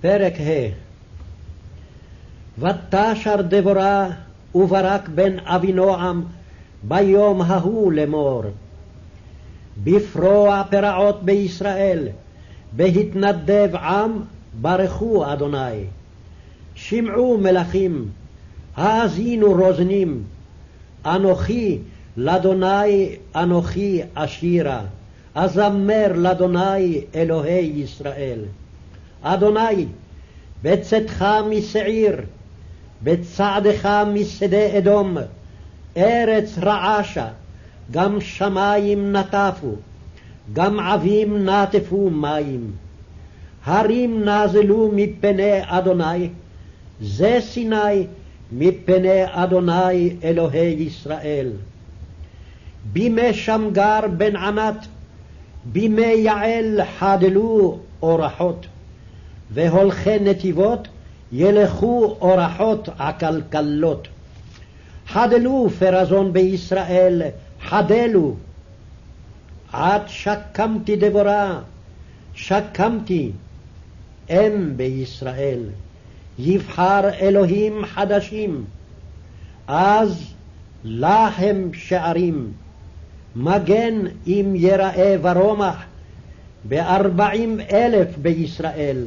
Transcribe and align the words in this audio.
פרק 0.00 0.32
ה' 0.40 0.68
ותשר 2.58 3.42
דבורה 3.48 4.08
וברק 4.54 5.08
בן 5.08 5.38
אבינועם 5.44 6.24
ביום 6.82 7.42
ההוא 7.42 7.92
לאמור. 7.92 8.42
בפרוע 9.84 10.62
פרעות 10.70 11.22
בישראל, 11.22 12.08
בהתנדב 12.72 13.70
עם, 13.74 14.12
ברכו 14.60 15.32
אדוני. 15.32 15.84
שמעו 16.74 17.38
מלכים, 17.38 18.08
האזינו 18.76 19.52
רוזנים, 19.52 20.22
אנוכי 21.06 21.78
לאדוני 22.16 23.16
אנוכי 23.36 24.02
אשירה, 24.14 24.82
אזמר 25.34 26.12
לאדוני 26.14 27.00
אלוהי 27.14 27.72
ישראל. 27.74 28.40
אדוני, 29.22 29.86
בצאתך 30.62 31.24
משעיר, 31.50 32.20
בצעדך 33.02 34.04
משדה 34.14 34.78
אדום, 34.78 35.16
ארץ 35.96 36.58
רעשה, 36.58 37.28
גם 37.90 38.20
שמים 38.20 39.16
נטפו, 39.16 39.74
גם 40.52 40.80
עבים 40.80 41.48
נטפו 41.48 42.10
מים. 42.10 42.72
הרים 43.64 44.24
נזלו 44.24 44.90
מפני 44.94 45.58
אדוני, 45.66 46.28
זה 47.00 47.38
סיני 47.40 48.06
מפני 48.52 49.22
אדוני 49.24 50.16
אלוהי 50.24 50.72
ישראל. 50.72 51.50
בימי 52.92 53.34
שמגר 53.34 54.00
בן 54.16 54.36
ענת, 54.36 54.86
בימי 55.64 56.02
יעל 56.02 56.80
חדלו 56.98 57.78
אורחות, 58.02 58.66
והולכי 59.50 60.18
נתיבות 60.18 60.88
ילכו 61.32 62.16
אורחות 62.20 62.88
עקלקלות. 62.98 64.08
חדלו 65.08 65.70
פרזון 65.78 66.32
בישראל, 66.32 67.22
חדלו. 67.62 68.34
עד 69.72 70.02
שקמתי 70.06 70.96
דבורה, 70.96 71.60
שקמתי, 72.34 73.32
אם 74.30 74.72
בישראל. 74.76 75.60
יבחר 76.38 77.08
אלוהים 77.20 77.84
חדשים, 77.86 78.64
אז 79.66 80.34
להם 80.84 81.70
שערים. 81.74 82.52
מגן 83.36 83.94
אם 84.26 84.52
יראה 84.56 85.16
ורומח, 85.22 85.76
בארבעים 86.64 87.60
אלף 87.72 88.08
בישראל. 88.22 89.04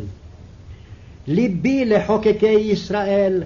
ליבי 1.27 1.85
לחוקקי 1.85 2.47
ישראל, 2.47 3.43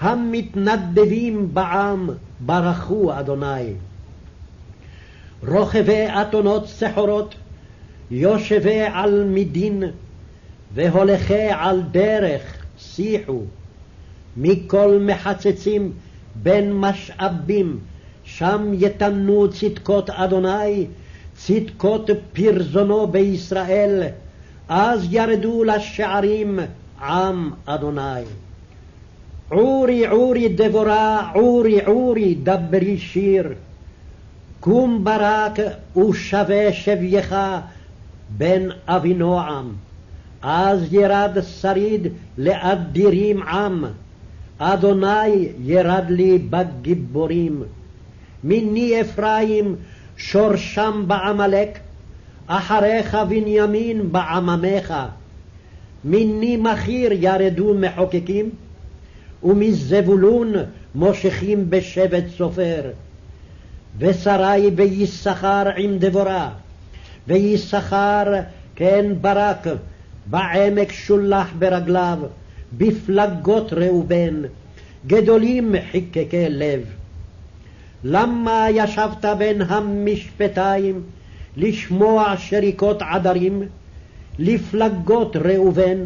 המתנדבים 0.00 1.54
בעם, 1.54 2.10
ברכו 2.40 3.18
אדוני. 3.18 3.72
רוכבי 5.48 6.06
אתונות 6.06 6.66
סחורות, 6.66 7.34
יושבי 8.10 8.80
על 8.80 9.24
מדין, 9.24 9.82
והולכי 10.74 11.48
על 11.50 11.82
דרך 11.90 12.42
שיחו. 12.78 13.40
מכל 14.36 14.98
מחצצים 15.00 15.92
בין 16.42 16.72
משאבים, 16.72 17.78
שם 18.24 18.70
יתנו 18.74 19.50
צדקות 19.50 20.10
אדוני, 20.10 20.86
צדקות 21.34 22.10
פרזונו 22.32 23.06
בישראל, 23.06 24.02
אז 24.68 25.06
ירדו 25.10 25.64
לשערים 25.64 26.58
עם 27.00 27.50
אדוני. 27.66 28.22
עורי 29.48 30.06
עורי 30.06 30.48
דבורה, 30.48 31.30
עורי 31.34 31.80
עורי 31.84 32.34
דברי 32.42 32.98
שיר. 32.98 33.52
קום 34.60 35.04
ברק 35.04 35.58
ושווה 35.96 36.72
שבייך 36.72 37.34
בן 38.28 38.68
אבינועם. 38.86 39.72
אז 40.42 40.94
ירד 40.94 41.36
שריד 41.60 42.06
לאדירים 42.38 43.42
עם. 43.42 43.84
אדוני 44.58 45.48
ירד 45.64 46.04
לי 46.08 46.38
בגיבורים. 46.38 47.62
מיני 48.44 49.00
אפרים 49.00 49.76
שורשם 50.16 51.04
בעמלק, 51.06 51.78
אחריך 52.46 53.16
בנימין 53.28 54.12
בעממיך. 54.12 54.94
מיני 56.04 56.56
מכיר 56.56 57.12
ירדו 57.12 57.74
מחוקקים, 57.74 58.50
ומזבולון 59.44 60.52
מושכים 60.94 61.70
בשבט 61.70 62.24
סופר. 62.36 62.90
ושרי 63.98 64.70
ביששכר 64.70 65.64
עם 65.76 65.98
דבורה, 65.98 66.50
ויששכר 67.26 68.24
כן 68.76 69.06
ברק, 69.20 69.66
בעמק 70.26 70.92
שולח 70.92 71.48
ברגליו, 71.58 72.18
בפלגות 72.78 73.72
ראובן, 73.72 74.42
גדולים 75.06 75.74
חיקקי 75.90 76.48
לב. 76.48 76.80
למה 78.04 78.66
ישבת 78.70 79.24
בין 79.38 79.62
המשפטיים, 79.62 81.02
לשמוע 81.56 82.34
שריקות 82.38 83.02
עדרים, 83.02 83.62
לפלגות 84.38 85.36
ראובן, 85.36 85.98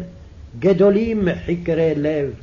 גדולים 0.59 1.27
חקרי 1.45 1.93
לב. 1.95 2.33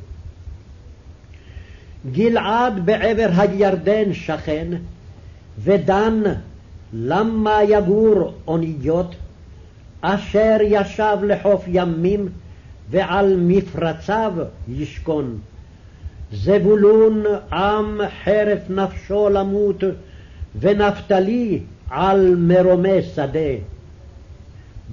גלעד 2.11 2.85
בעבר 2.85 3.29
הירדן 3.37 4.13
שכן, 4.13 4.67
ודן 5.63 6.23
למה 6.93 7.63
יגור 7.63 8.33
אוניות, 8.47 9.15
אשר 10.01 10.57
ישב 10.61 11.17
לחוף 11.23 11.63
ימים, 11.67 12.29
ועל 12.89 13.35
מפרציו 13.39 14.33
ישכון. 14.67 15.37
זבולון 16.33 17.23
עם 17.51 18.01
חרף 18.23 18.59
נפשו 18.69 19.29
למות, 19.29 19.83
ונפתלי 20.59 21.59
על 21.89 22.35
מרומי 22.35 23.01
שדה. 23.01 23.72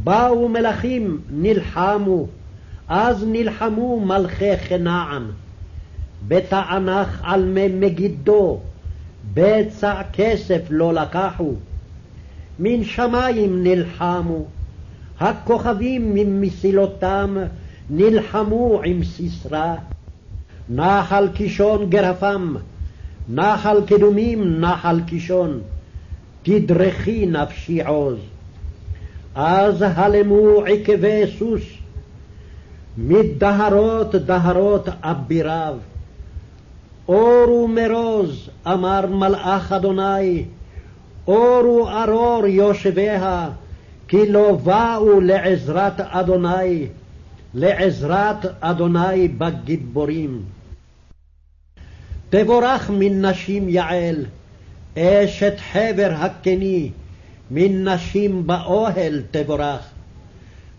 באו 0.04 0.48
מלכים 0.48 1.20
נלחמו, 1.30 2.26
אז 2.88 3.24
נלחמו 3.28 4.00
מלכי 4.00 4.56
כנען. 4.56 5.22
בתענך 6.28 7.20
על 7.22 7.44
מי 7.44 7.68
מגידו, 7.68 8.60
בצע 9.34 10.02
כסף 10.12 10.60
לא 10.70 10.94
לקחו. 10.94 11.52
מן 12.58 12.84
שמים 12.84 13.62
נלחמו, 13.62 14.44
הכוכבים 15.20 16.14
ממסילותם 16.14 17.36
נלחמו 17.90 18.80
עם 18.84 19.04
סיסרא. 19.04 19.74
נחל 20.68 21.28
קישון 21.34 21.90
גרפם, 21.90 22.54
נחל 23.28 23.76
קדומים 23.86 24.60
נחל 24.60 25.00
קישון, 25.06 25.60
תדרכי 26.42 27.26
נפשי 27.26 27.82
עוז. 27.82 28.18
אז 29.34 29.84
הלמו 29.86 30.64
עקבי 30.66 31.22
סוס, 31.38 31.62
מדהרות 32.98 34.14
דהרות 34.14 34.88
אביריו. 35.00 35.76
אורו 37.08 37.68
מרוז, 37.68 38.50
אמר 38.66 39.06
מלאך 39.06 39.72
אדוני, 39.72 40.44
אורו 41.26 41.88
ארור 41.88 42.46
יושביה, 42.46 43.50
כי 44.08 44.28
לא 44.28 44.58
באו 44.64 45.20
לעזרת 45.20 46.00
אדוני, 46.00 46.86
לעזרת 47.54 48.46
אדוני 48.60 49.28
בגיבורים. 49.28 50.42
תבורך 52.30 52.90
מן 52.90 53.24
נשים 53.26 53.68
יעל, 53.68 54.26
אשת 54.98 55.54
חבר 55.72 56.10
הקני, 56.16 56.90
מן 57.50 57.88
נשים 57.88 58.46
באוהל 58.46 59.22
תבורך. 59.30 59.80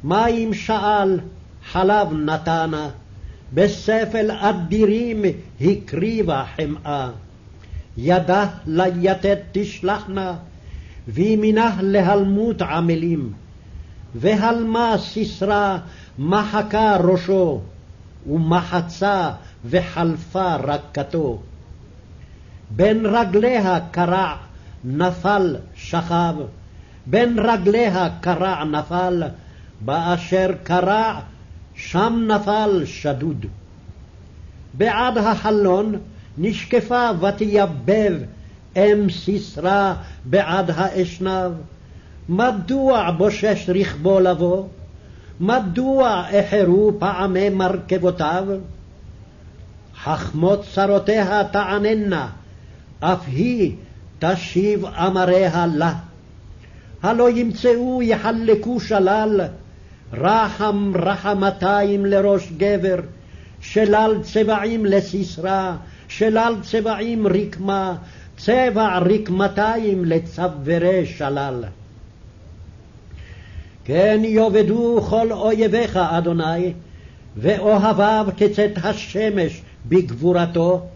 מים 0.04 0.54
שאל, 0.54 1.20
חלב 1.72 2.14
נתנה, 2.14 2.90
בספל 3.54 4.32
אדירים 4.32 5.22
הקריבה 5.62 6.44
חמאה. 6.56 7.10
ידה 7.98 8.48
ליתד 8.68 9.36
תשלחנה, 9.52 10.34
וימינך 11.08 11.74
להלמות 11.82 12.62
עמלים. 12.62 13.34
והלמה 14.16 14.96
סיסרא 14.98 15.78
מחקה 16.20 16.98
ראשו, 16.98 17.62
ומחצה 18.30 19.32
וחלפה 19.66 20.56
רקתו. 20.56 21.40
בין 22.76 23.06
רגליה 23.06 23.80
קרע 23.92 24.36
נפל 24.84 25.56
שכב, 25.76 26.36
בין 27.06 27.40
רגליה 27.40 28.10
קרע 28.22 28.64
נפל, 28.64 29.24
באשר 29.82 30.50
קרע 30.64 31.20
שם 31.76 32.28
נפל 32.28 32.82
שדוד. 32.86 33.46
בעד 34.74 35.18
החלון 35.18 35.96
נשקפה 36.38 37.10
ותייבב 37.22 38.14
אם 38.76 39.08
סיסרא 39.10 39.94
בעד 40.26 40.72
האשנב. 40.76 41.52
מדוע 42.30 43.12
בושש 43.12 43.70
רכבו 43.70 44.20
לבוא? 44.20 44.68
מדוע 45.40 46.24
איחרו 46.30 46.92
פעמי 47.00 47.50
מרכבותיו? 47.50 48.46
חכמות 50.04 50.66
צרותיה 50.74 51.44
תעננה, 51.52 52.28
אף 53.00 53.24
היא 53.28 53.76
תשיב 54.20 54.86
אמריה 54.86 55.66
לה. 55.66 55.94
הלא 57.04 57.30
ימצאו 57.30 58.02
יחלקו 58.04 58.80
שלל, 58.80 59.42
רחם 60.14 60.92
רחמתיים 60.96 62.06
לראש 62.06 62.52
גבר, 62.58 63.00
שלל 63.62 64.16
צבעים 64.22 64.86
לסיסרא, 64.86 65.76
שלל 66.08 66.56
צבעים 66.62 67.28
רקמה, 67.28 67.96
צבע 68.38 68.98
רקמתיים 68.98 70.06
לצווארי 70.06 71.06
שלל. 71.06 71.64
כן 73.86 74.22
יאבדו 74.24 75.02
כל 75.10 75.32
אויביך, 75.32 75.98
אדוני, 75.98 76.74
ואוהביו 77.38 78.28
כצאת 78.38 78.72
השמש 78.84 79.62
בגבורתו, 79.86 80.88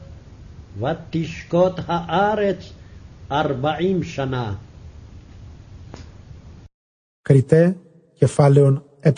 ותשקוט 0.79 1.79
הארץ 1.87 2.73
ארבעים 3.31 4.03
שנה. 4.03 4.53
Κριτέ 7.25 7.77
κεφάλαιον 8.13 8.83
ε. 8.99 9.11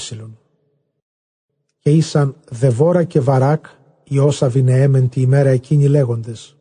Και 1.80 1.90
ήσαν 1.90 2.36
Δεβόρα 2.50 3.04
και 3.04 3.20
Βαράκ 3.20 3.66
οι 4.04 4.20
όσα 4.20 4.50
βινεέμεν 4.50 5.10
τη 5.10 5.22
ημέρα 5.22 5.50
εκείνη 5.50 5.88
λέγοντες. 5.88 6.58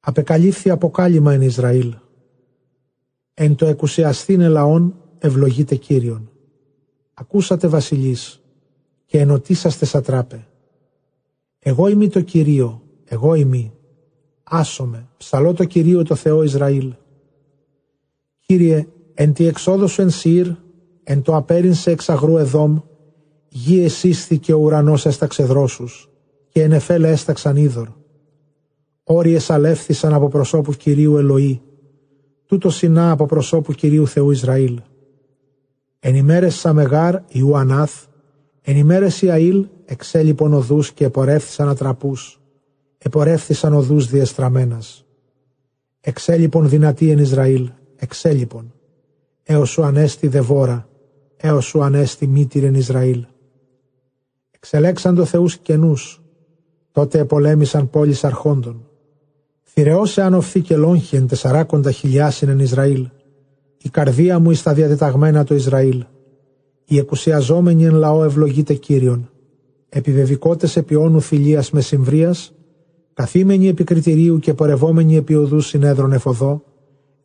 Απεκαλύφθη 0.00 0.70
αποκάλυμα 0.70 1.32
εν 1.32 1.42
Ισραήλ. 1.42 1.94
Εν 3.34 3.54
το 3.54 3.66
εκουσιαστήνε 3.66 4.48
λαόν 4.48 4.94
ευλογείτε 5.18 5.74
Κύριον. 5.74 6.30
Ακούσατε 7.14 7.66
βασιλείς 7.66 8.42
και 9.04 9.18
ενωτήσαστε 9.18 9.84
σατράπε. 9.84 10.46
Εγώ 11.58 11.88
είμαι 11.88 12.08
το 12.08 12.20
Κυρίο, 12.20 12.82
εγώ 13.04 13.34
είμαι. 13.34 13.72
Άσομαι, 14.44 15.08
ψαλώ 15.16 15.52
το 15.52 15.64
Κυρίο 15.64 16.02
το 16.02 16.14
Θεό 16.14 16.42
Ισραήλ. 16.42 16.94
Κύριε, 18.40 18.88
εν 19.14 19.32
τη 19.32 19.46
εξόδο 19.46 19.86
σου 19.86 20.02
εν 20.02 20.10
Σύρ, 20.10 20.46
εν 21.04 21.22
το 21.22 21.36
απέρινσε 21.36 21.90
εξ 21.90 22.08
αγρού 22.08 22.36
εδόμ, 22.36 22.78
γη 23.48 23.82
εσύσθη 23.82 24.52
ο 24.52 24.56
ουρανός 24.56 25.06
έσταξε 25.06 25.44
δρόσους, 25.44 26.10
και 26.48 26.62
εν 26.62 26.72
εφέλε 26.72 27.10
έσταξαν 27.10 27.56
είδωρ. 27.56 27.88
Όριες 29.04 29.50
αλεύθησαν 29.50 30.14
από 30.14 30.28
προσώπου 30.28 30.72
Κυρίου 30.72 31.16
Ελοή, 31.16 31.62
τούτο 32.46 32.70
συνά 32.70 33.10
από 33.10 33.26
προσώπου 33.26 33.72
Κυρίου 33.72 34.06
Θεού 34.06 34.30
Ισραήλ. 34.30 34.80
Εν 36.00 36.14
ημέρες 36.14 36.54
Σαμεγάρ 36.54 37.14
Ιουανάθ, 37.28 38.06
εν 38.62 38.76
ημέρες 38.76 39.22
Ιαήλ 39.22 39.66
εξέλιπον 39.84 40.52
οδούς 40.52 40.92
και 40.92 41.04
επορεύθησαν 41.04 41.68
ατραπούς, 41.68 42.40
επορεύθησαν 42.98 43.74
οδούς 43.74 44.06
διεστραμμένας. 44.06 45.06
Εξέλιπον 46.00 46.68
δυνατή 46.68 47.10
εν 47.10 47.18
Ισραήλ, 47.18 47.70
εξέλιπον, 47.96 48.73
έως 49.46 49.70
σου 49.70 49.82
ανέστη 49.82 50.26
δεβόρα, 50.26 50.88
έως 51.36 51.64
σου 51.64 51.82
ανέστη 51.82 52.26
μήτηρ 52.26 52.64
εν 52.64 52.74
Ισραήλ. 52.74 53.24
Εξελέξαντο 54.50 55.24
θεούς 55.24 55.56
καινούς, 55.56 56.22
τότε 56.92 57.18
επολέμησαν 57.18 57.90
πόλεις 57.90 58.24
αρχόντων. 58.24 58.88
Θηρεώσε 59.62 60.22
αν 60.22 60.34
οφθεί 60.34 60.60
και 60.60 60.76
λόγχη 60.76 61.16
εν 61.16 61.26
τεσσαράκοντα 61.26 61.90
χιλιάσιν 61.90 62.48
εν 62.48 62.58
Ισραήλ, 62.58 63.08
η 63.78 63.88
καρδία 63.88 64.38
μου 64.38 64.50
εις 64.50 64.62
τα 64.62 64.74
διατεταγμένα 64.74 65.44
το 65.44 65.54
Ισραήλ. 65.54 66.04
Η 66.84 66.98
εκουσιαζόμενη 66.98 67.84
εν 67.84 67.94
λαό 67.94 68.24
ευλογείται 68.24 68.74
Κύριον. 68.74 69.30
Επιβεβικότες 69.88 70.76
επί 70.76 70.94
όνου 70.94 71.20
φιλίας 71.20 71.70
με 71.70 71.80
συμβρίας, 71.80 72.52
καθήμενοι 73.14 73.68
επικριτηρίου 73.68 74.38
και 74.38 74.54
πορευόμενοι 74.54 75.16
επί 75.16 75.34
οδού 75.34 75.60
συνέδρων 75.60 76.12
εφοδό, 76.12 76.62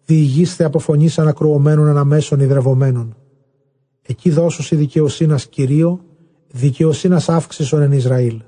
διηγήστε 0.09 0.63
από 0.63 0.79
φωνής 0.79 1.19
ανακρουωμένων 1.19 1.87
αναμέσων 1.87 2.39
υδρευωμένων. 2.39 3.17
Εκεί 4.01 4.29
δώσουσι 4.29 4.75
δικαιοσύνας 4.75 5.47
Κυρίω, 5.47 6.05
δικαιοσύνας 6.51 7.29
αύξησον 7.29 7.81
εν 7.81 7.91
Ισραήλ. 7.91 8.41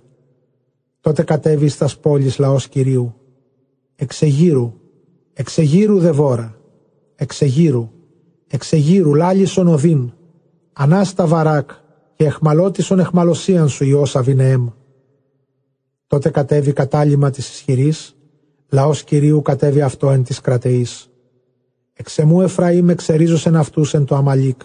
Τότε 1.01 1.23
κατέβει 1.23 1.67
στα 1.67 1.89
πόλεις 2.01 2.37
λαός 2.37 2.67
Κυρίου. 2.67 3.15
Εξεγύρου, 3.95 4.73
εξεγύρου 5.33 5.99
δεβόρα, 5.99 6.57
εξεγύρου, 7.15 7.89
εξεγύρου 8.47 9.15
λάλισον 9.15 9.67
οδύν, 9.67 10.13
ανάστα 10.73 11.25
βαράκ 11.25 11.69
και 12.15 12.25
εχμαλώτισον 12.25 12.99
εχμαλωσίαν 12.99 13.69
σου 13.69 13.83
Υιός 13.83 14.15
Αβινεέμ. 14.15 14.67
Τότε 16.07 16.29
κατέβει 16.29 16.73
κατάλημα 16.73 17.29
της 17.29 17.49
ισχυρής, 17.49 18.15
λαός 18.69 19.03
Κυρίου 19.03 19.41
κατέβει 19.41 19.81
αυτό 19.81 20.09
εν 20.09 20.23
της 20.23 20.39
κρατεής. 20.41 21.10
Εξεμού 22.01 22.41
Εφραήμ 22.41 22.89
εξερίζωσεν 22.89 23.55
αυτούς 23.55 23.93
εν 23.93 24.05
το 24.05 24.15
Αμαλίκ. 24.15 24.61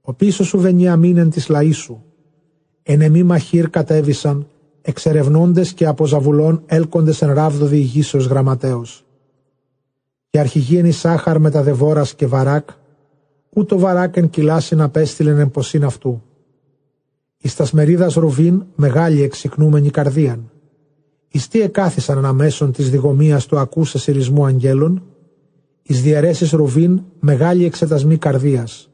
Ο 0.00 0.12
πίσω 0.12 0.44
σου 0.44 0.58
Βενιαμίν 0.58 1.16
εν 1.16 1.30
της 1.30 1.48
λαής 1.48 1.76
σου. 1.76 2.04
Εν 2.82 3.00
εμή 3.00 3.22
μαχήρ 3.22 3.70
κατέβησαν, 3.70 4.46
εξερευνώντες 4.82 5.72
και 5.72 5.86
από 5.86 6.06
ζαβουλών 6.06 6.62
έλκοντες 6.66 7.22
εν 7.22 7.32
ράβδο 7.32 7.66
διηγήσεως 7.66 8.26
γραμματέως. 8.26 9.04
Και 10.30 10.38
αρχηγή 10.38 10.76
εν 10.76 10.84
Ισάχαρ 10.84 11.38
με 11.38 11.50
τα 11.50 11.62
δεβόρας 11.62 12.14
και 12.14 12.26
βαράκ, 12.26 12.68
ούτω 13.48 13.78
βαράκ 13.78 14.16
εν 14.16 14.30
κυλάσιν 14.30 14.80
απέστειλεν 14.80 15.38
εν 15.38 15.50
ποσίν 15.50 15.84
αυτού. 15.84 16.22
Εις 17.38 17.56
τας 17.56 17.68
σμερίδας 17.68 18.14
Ρουβίν 18.14 18.64
μεγάλη 18.74 19.22
εξυκνούμενη 19.22 19.90
καρδίαν. 19.90 20.50
Εις 21.28 21.48
τι 21.48 21.60
εκάθισαν 21.60 22.18
αναμέσων 22.18 22.72
της 22.72 22.90
διγομίας 22.90 23.46
του 23.46 23.58
ακούσες 23.58 24.02
σειρισμού 24.02 24.44
αγγέλων, 24.44 25.02
εις 25.90 26.02
διαιρέσεις 26.02 26.50
Ρουβίν 26.50 27.02
μεγάλη 27.20 27.64
εξετασμή 27.64 28.16
καρδίας. 28.16 28.90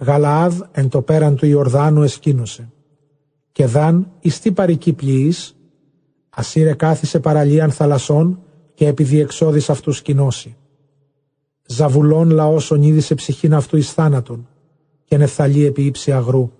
Γαλαάδ 0.00 0.60
εν 0.72 0.88
το 0.88 1.02
πέραν 1.02 1.36
του 1.36 1.46
Ιορδάνου 1.46 2.02
εσκήνωσε. 2.02 2.72
Και 3.52 3.66
δάν 3.66 4.10
εις 4.20 4.40
τι 4.40 4.52
παρική 4.52 4.92
πλοίης, 4.92 5.56
ασύρε 6.30 6.74
κάθισε 6.74 7.20
παραλίαν 7.20 7.70
θαλασσών 7.70 8.42
και 8.74 8.86
επί 8.86 9.04
διεξόδης 9.04 9.70
αυτούς 9.70 9.96
σκηνώσει. 9.96 10.56
Ζαβουλών 11.66 12.30
λαός 12.30 12.70
ονείδησε 12.70 13.14
ψυχήν 13.14 13.54
αυτού 13.54 13.76
εις 13.76 13.92
θάνατον 13.92 14.48
και 15.04 15.16
νεφθαλή 15.16 15.64
επί 15.64 15.82
ύψη 15.82 16.12
αγρού. 16.12 16.50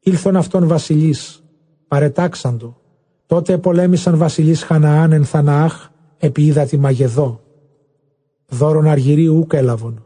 Ήλθον 0.00 0.36
αυτόν 0.36 0.66
βασιλείς, 0.66 1.42
παρετάξαντο, 1.88 2.80
τότε 3.26 3.58
πολέμησαν 3.58 4.16
βασιλείς 4.16 4.62
Χαναάν 4.62 5.12
εν 5.12 5.24
Θαναάχ 5.24 5.88
επί 6.18 6.44
είδα 6.44 6.64
τη 6.64 6.76
Μαγεδό. 6.76 7.43
Δώρον 8.48 8.86
αργυρίου 8.86 9.36
ούκ 9.36 9.52
έλαβον. 9.52 10.04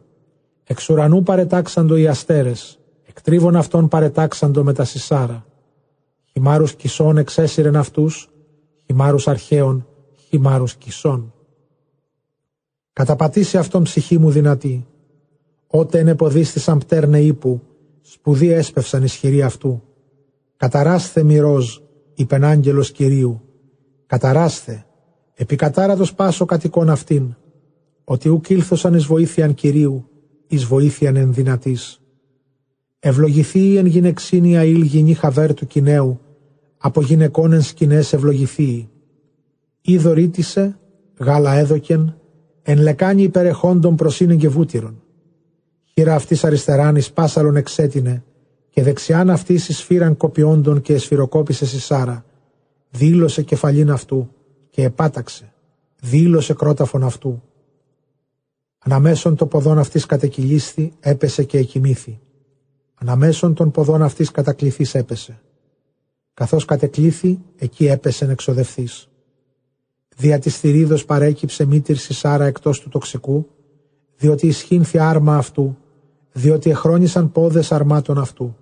Εξ 0.64 0.88
ουρανού 0.88 1.23
παρετάξαντο 1.23 1.97
οι 1.97 2.07
αστέρες, 2.07 2.78
εκτρίβων 3.04 3.57
αυτών 3.57 3.88
παρετάξαντο 3.88 4.62
με 4.64 4.73
τα 4.73 4.85
σισάρα. 4.85 5.47
Χυμάρους 6.33 6.75
κισών 6.75 7.16
εξέσυρεν 7.16 7.76
αυτούς, 7.76 8.28
χυμάρους 8.85 9.28
αρχαίων 9.28 9.87
χυμάρους 10.28 10.75
κισών. 10.75 11.33
Καταπατήσει 12.92 13.59
αυτόν 13.59 13.83
ψυχή 13.83 14.18
μου 14.18 14.30
δυνατή. 14.30 14.87
Ότε 15.66 15.99
ενεποδίστησαν 15.99 16.78
πτέρνε 16.78 17.21
ύπου, 17.21 17.61
σπουδή 18.00 18.52
έσπευσαν 18.52 19.02
ισχυροί 19.02 19.42
αυτού. 19.42 19.83
Καταράσθε 20.57 21.23
μυρός, 21.23 21.83
είπεν 22.14 22.45
άγγελος 22.45 22.92
Κυρίου. 22.92 23.42
Καταράσθε, 24.07 24.87
επικατάρατος 25.35 26.14
πάσο 26.14 26.45
κατοικών 26.45 26.90
αυτήν, 26.90 27.37
ότι 28.10 28.28
ουκ 28.28 28.48
ήλθωσαν 28.48 28.94
εις 28.94 29.04
βοήθειαν 29.04 29.54
Κυρίου, 29.54 30.08
εις 30.46 30.64
βοήθειαν 30.64 31.16
εν 31.16 31.32
δυνατής. 31.32 32.00
Ευλογηθεί 32.98 33.76
εν 33.76 33.86
γυναιξίνη 33.86 34.58
αήλ 34.58 34.82
γυνή 34.82 35.14
χαβέρ 35.14 35.54
του 35.54 35.66
κοινέου, 35.66 36.20
από 36.78 37.02
γυναικών 37.02 37.52
εν 37.52 37.62
σκηνές 37.62 38.12
ευλογηθεί. 38.12 38.88
Ή 39.80 39.98
δωρήτησε, 39.98 40.78
γάλα 41.18 41.52
έδοκεν, 41.52 42.16
εν 42.62 42.78
λεκάνη 42.78 43.22
υπερεχόντων 43.22 43.96
προσύνεν 43.96 44.38
και 44.38 44.48
βούτυρον. 44.48 45.02
Χείρα 45.92 46.14
αυτής 46.14 46.44
αριστεράν 46.44 46.96
εις 46.96 47.12
πάσαλον 47.12 47.56
εξέτεινε, 47.56 48.24
και 48.68 48.82
δεξιάν 48.82 49.30
αυτής 49.30 49.68
εις 49.68 49.82
φύραν 49.82 50.16
κοπιόντων 50.16 50.80
και 50.80 50.94
εσφυροκόπησε 50.94 51.80
σάρα. 51.80 52.24
Δήλωσε 52.90 53.42
κεφαλήν 53.42 53.90
αυτού 53.90 54.30
και 54.70 54.82
επάταξε. 54.82 55.52
Δήλωσε 56.00 56.54
κρόταφον 56.54 57.04
αυτού. 57.04 57.42
Αναμέσων 58.78 59.37
το 59.37 59.47
ποδόν 59.47 59.78
αυτής 59.78 60.06
κατεκυλίσθη, 60.06 60.92
έπεσε 61.00 61.44
και 61.44 61.58
εκοιμήθη. 61.58 62.20
Αναμέσων 62.94 63.54
των 63.54 63.70
ποδών 63.70 64.02
αυτής 64.02 64.30
κατακληθής 64.30 64.94
έπεσε. 64.94 65.40
Καθώς 66.35 66.64
κατεκλήθη, 66.64 67.38
εκεί 67.56 67.87
έπεσε 67.87 68.25
εξοδευθής. 68.25 69.08
Δια 70.16 70.38
της 70.38 70.58
θηρίδος 70.58 71.04
παρέκυψε 71.04 71.64
μήτυρση 71.64 72.14
Σάρα 72.14 72.44
εκτός 72.44 72.80
του 72.80 72.88
τοξικού, 72.88 73.47
διότι 74.16 74.47
ισχύνθη 74.47 74.99
άρμα 74.99 75.37
αυτού, 75.37 75.76
διότι 76.32 76.70
εχρόνησαν 76.70 77.32
πόδες 77.32 77.73
αρμάτων 77.73 78.18
αυτού. 78.18 78.56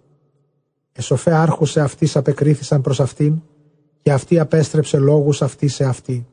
Εσοφέ 0.92 1.34
άρχουσε 1.34 1.80
αυτής 1.80 2.16
απεκρίθησαν 2.16 2.80
προς 2.80 3.00
αυτήν, 3.00 3.42
και 4.02 4.12
αυτή 4.12 4.38
απέστρεψε 4.38 4.98
λόγους 4.98 5.42
αυτή 5.42 5.68
σε 5.68 5.84
αυτή. 5.84 6.26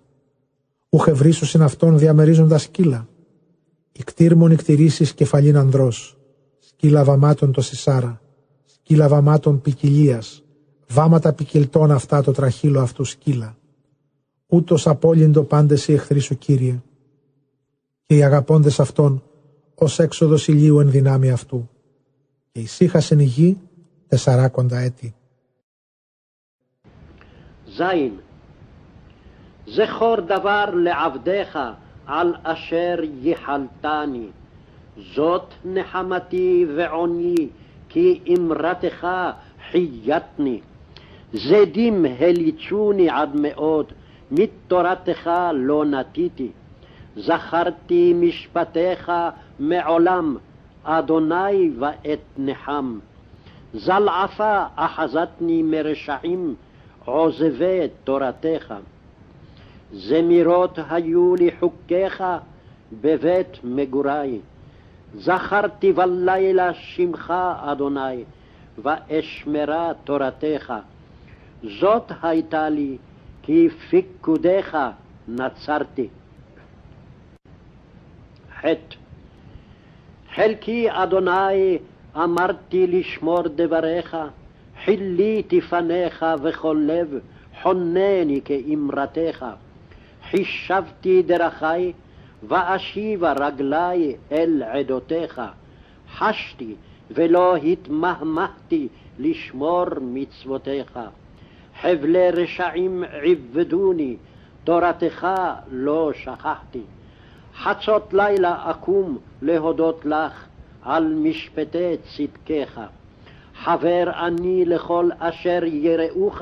Ούχε 0.90 1.12
βρίσουσιν 1.12 1.62
αυτόν 1.62 1.98
διαμερίζοντας 1.98 2.62
σκύλα. 2.62 3.08
Ικτήρμον 3.93 4.51
ικτηρήσεις 4.51 5.13
κεφαλήν 5.13 5.57
ανδρός. 5.57 6.19
Σκύλα 6.59 7.05
βαμάτων 7.05 7.53
το 7.53 7.61
σισάρα. 7.61 8.21
Σκύλα 8.65 9.09
βαμάτων 9.09 9.61
ποικιλία. 9.61 10.23
Βάματα 10.89 11.33
ποικιλτών 11.33 11.91
αυτά 11.91 12.23
το 12.23 12.33
τραχύλο 12.33 12.81
αυτού 12.81 13.05
σκύλα. 13.05 13.57
Ούτως 14.47 14.87
απόλυντο 14.87 15.43
πάντες 15.43 15.89
οι 15.89 15.93
εχθροί 15.93 16.19
σου 16.19 16.39
Κύριε. 16.39 16.83
Και 18.07 18.17
οι 18.17 18.23
αγαπώντες 18.23 18.81
αυτών 18.81 19.23
ως 19.75 19.99
έξοδος 19.99 20.49
ηλίου 20.49 20.81
εν 20.81 20.91
δυνάμει 20.91 21.31
αυτού. 21.31 21.71
Και 22.53 22.61
ησύχασεν 22.61 23.19
η 23.19 23.25
γη 23.25 23.59
τεσσαράκοντα 24.09 24.79
έτη. 24.79 25.15
זין 27.77 28.13
זכור 29.67 30.21
דבר 30.21 30.71
לעבדיך 30.75 31.59
על 32.08 32.34
אשר 32.44 32.96
ייחלתני. 33.22 34.28
זאת 35.16 35.54
נחמתי 35.66 36.66
ועוני 36.76 37.50
כי 37.90 38.20
אמרתך 38.38 39.08
חייתני 39.72 40.60
זדים 41.34 42.06
הליצוני 42.20 43.10
עד 43.10 43.30
מאוד 43.36 43.86
מתורתך 44.32 45.30
לא 45.54 45.86
נטיתי. 45.86 46.52
זכרתי 47.16 48.14
משפטיך 48.14 49.12
מעולם 49.60 50.38
אדוני 50.84 51.72
ואת 51.80 52.20
נחם. 52.38 53.00
זלעפה 53.74 54.64
אחזתני 54.76 55.64
מרשעים 55.64 56.56
עוזבי 57.06 57.80
תורתך. 58.04 58.74
זמירות 59.94 60.80
היו 60.90 61.36
לי 61.36 61.50
חוקיך 61.60 62.24
בבית 63.02 63.58
מגורי. 63.64 64.40
זכרתי 65.16 65.94
בלילה 65.94 66.74
שמך, 66.74 67.34
אדוני, 67.62 68.24
ואשמרה 68.78 69.92
תורתך. 70.04 70.74
זאת 71.64 72.12
הייתה 72.22 72.70
לי, 72.70 72.98
כי 73.44 73.70
פיקודיך 73.70 74.78
נצרתי. 75.28 76.08
ח. 78.62 78.66
חלקי, 80.36 80.88
אדוני, 80.90 81.78
אמרתי 82.16 82.88
לשמור 82.88 83.42
דבריך, 83.56 84.18
חיליתי 84.86 85.62
פניך 85.62 86.26
וכל 86.44 86.82
לב, 86.88 87.20
חונני 87.62 88.42
כאמרתך. 88.46 89.46
חישבתי 90.36 91.22
דרכי, 91.24 91.94
ואשיבה 92.48 93.34
רגלי 93.34 94.16
אל 94.32 94.64
עדותיך. 94.64 95.42
חשתי 96.18 96.76
ולא 97.12 97.56
התמהמהתי 97.56 98.88
לשמור 99.20 99.86
מצוותיך. 100.02 101.00
חבלי 101.82 102.32
רשעים 102.32 103.04
עבדוני, 103.24 104.16
תורתך 104.64 105.28
לא 105.72 106.12
שכחתי. 106.14 106.82
חצות 107.56 108.14
לילה 108.14 108.72
אקום 108.72 109.18
להודות 109.42 110.06
לך 110.06 110.46
על 110.82 111.14
משפטי 111.14 111.96
צדקך. 111.98 112.82
חבר 113.64 114.12
אני 114.28 114.66
לכל 114.66 115.10
אשר 115.20 115.64
יראוך, 115.64 116.42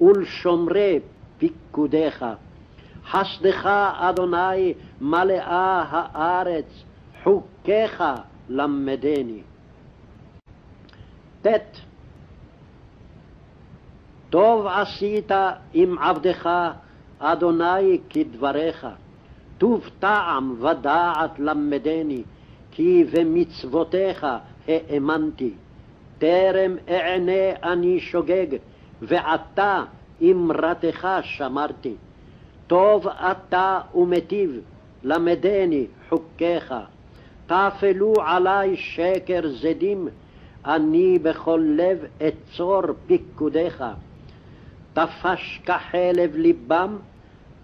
ולשומרי 0.00 1.00
פיקודיך. 1.38 2.24
חסדך, 3.10 3.66
אדוני, 3.98 4.74
מלאה 5.00 5.84
הארץ, 5.90 6.84
חוקיך 7.22 8.04
למדני. 8.48 9.42
ט. 11.42 11.46
טוב 14.30 14.66
עשית 14.66 15.30
עם 15.74 15.98
עבדך, 15.98 16.50
אדוני, 17.18 17.98
כדבריך. 18.10 18.86
טוב 19.58 19.90
טעם 19.98 20.56
ודעת 20.58 21.38
למדני, 21.38 22.22
כי 22.70 23.04
במצוותיך 23.12 24.26
האמנתי. 24.68 25.54
טרם 26.18 26.76
אענה 26.88 27.72
אני 27.72 28.00
שוגג, 28.00 28.46
ועתה 29.02 29.84
אמרתך 30.22 31.08
שמרתי. 31.22 31.94
טוב 32.72 33.08
אתה 33.08 33.80
ומטיב, 33.94 34.60
למדני 35.02 35.86
חוקיך. 36.08 36.74
תפלו 37.46 38.14
עלי 38.26 38.76
שקר 38.76 39.40
זדים, 39.48 40.08
אני 40.64 41.18
בכל 41.18 41.62
לב 41.66 41.98
אצור 42.28 42.82
פיקודיך. 43.06 43.84
תפש 44.92 45.60
כחלב 45.66 46.36
ליבם, 46.36 46.98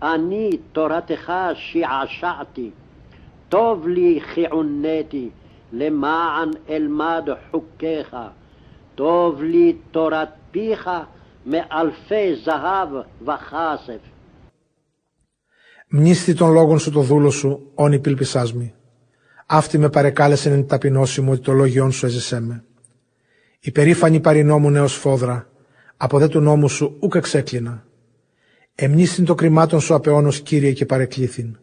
אני 0.02 0.50
תורתך 0.72 1.32
שעשעתי. 1.54 2.70
טוב 3.48 3.88
לי 3.88 4.20
כי 4.34 4.46
עונתי, 4.46 5.28
למען 5.72 6.50
אלמד 6.70 7.28
חוקיך. 7.50 8.16
טוב 8.94 9.42
לי 9.42 9.76
תורת 9.90 10.28
פיך 10.50 10.90
מאלפי 11.46 12.36
זהב 12.36 12.88
וכסף. 13.22 14.17
Μνήστη 15.90 16.34
των 16.34 16.52
λόγων 16.52 16.78
σου 16.78 16.90
το 16.90 17.00
δούλο 17.00 17.30
σου, 17.30 17.70
όνει 17.74 17.98
πιλπισάς 17.98 18.52
μη. 18.54 18.74
Αυτή 19.46 19.78
με 19.78 19.88
παρεκάλεσεν 19.90 20.52
εν 20.52 20.66
ταπεινώσει 20.66 21.20
μου 21.20 21.32
ότι 21.32 21.40
το 21.40 21.52
λόγιόν 21.52 21.92
σου 21.92 22.06
έζησέ 22.06 22.40
με. 22.40 22.64
Η 23.60 23.70
περήφανη 23.70 24.20
παρινόμου 24.20 24.70
νέος 24.70 24.94
φόδρα, 24.94 25.50
από 25.96 26.18
δε 26.18 26.28
του 26.28 26.40
νόμου 26.40 26.68
σου 26.68 26.96
ούκ 27.00 27.14
εξέκλεινα. 27.14 27.86
Εμνήστην 28.74 29.24
το 29.24 29.34
κρυμάτων 29.34 29.80
σου 29.80 29.94
απεώνος 29.94 30.40
Κύριε 30.40 30.72
και 30.72 30.86
παρεκλήθην. 30.86 31.58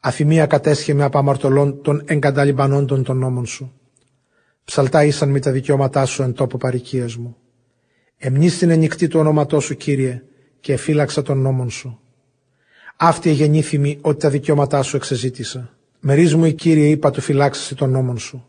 Αφημία 0.00 0.46
κατέσχε 0.46 0.94
με 0.94 1.04
απαμαρτωλών 1.04 1.82
των 1.82 2.02
εγκαταλειμπανόντων 2.04 3.02
των 3.02 3.18
νόμων 3.18 3.46
σου. 3.46 3.72
Ψαλτά 4.64 5.04
ήσαν 5.04 5.30
με 5.30 5.40
τα 5.40 5.50
δικαιώματά 5.50 6.04
σου 6.04 6.22
εν 6.22 6.32
τόπο 6.32 6.56
παρικίας 6.58 7.16
μου. 7.16 7.36
Εμνήστην 8.16 8.70
ενικτή 8.70 9.08
το 9.08 9.18
όνοματό 9.18 9.60
σου, 9.60 9.76
Κύριε, 9.76 10.22
και 10.60 10.72
εφύλαξα 10.72 11.22
των 11.22 11.38
νόμων 11.38 11.70
σου. 11.70 11.98
Αυτή 12.96 13.30
εγεννήθημη 13.30 13.98
ότι 14.00 14.20
τα 14.20 14.30
δικαιώματά 14.30 14.82
σου 14.82 14.96
εξεζήτησα. 14.96 15.70
Μερίζ 16.00 16.34
μου 16.34 16.44
η 16.44 16.52
Κύριε 16.52 16.88
είπα 16.88 17.10
του 17.10 17.20
φυλάξεσαι 17.20 17.74
των 17.74 17.90
νόμων 17.90 18.18
σου. 18.18 18.46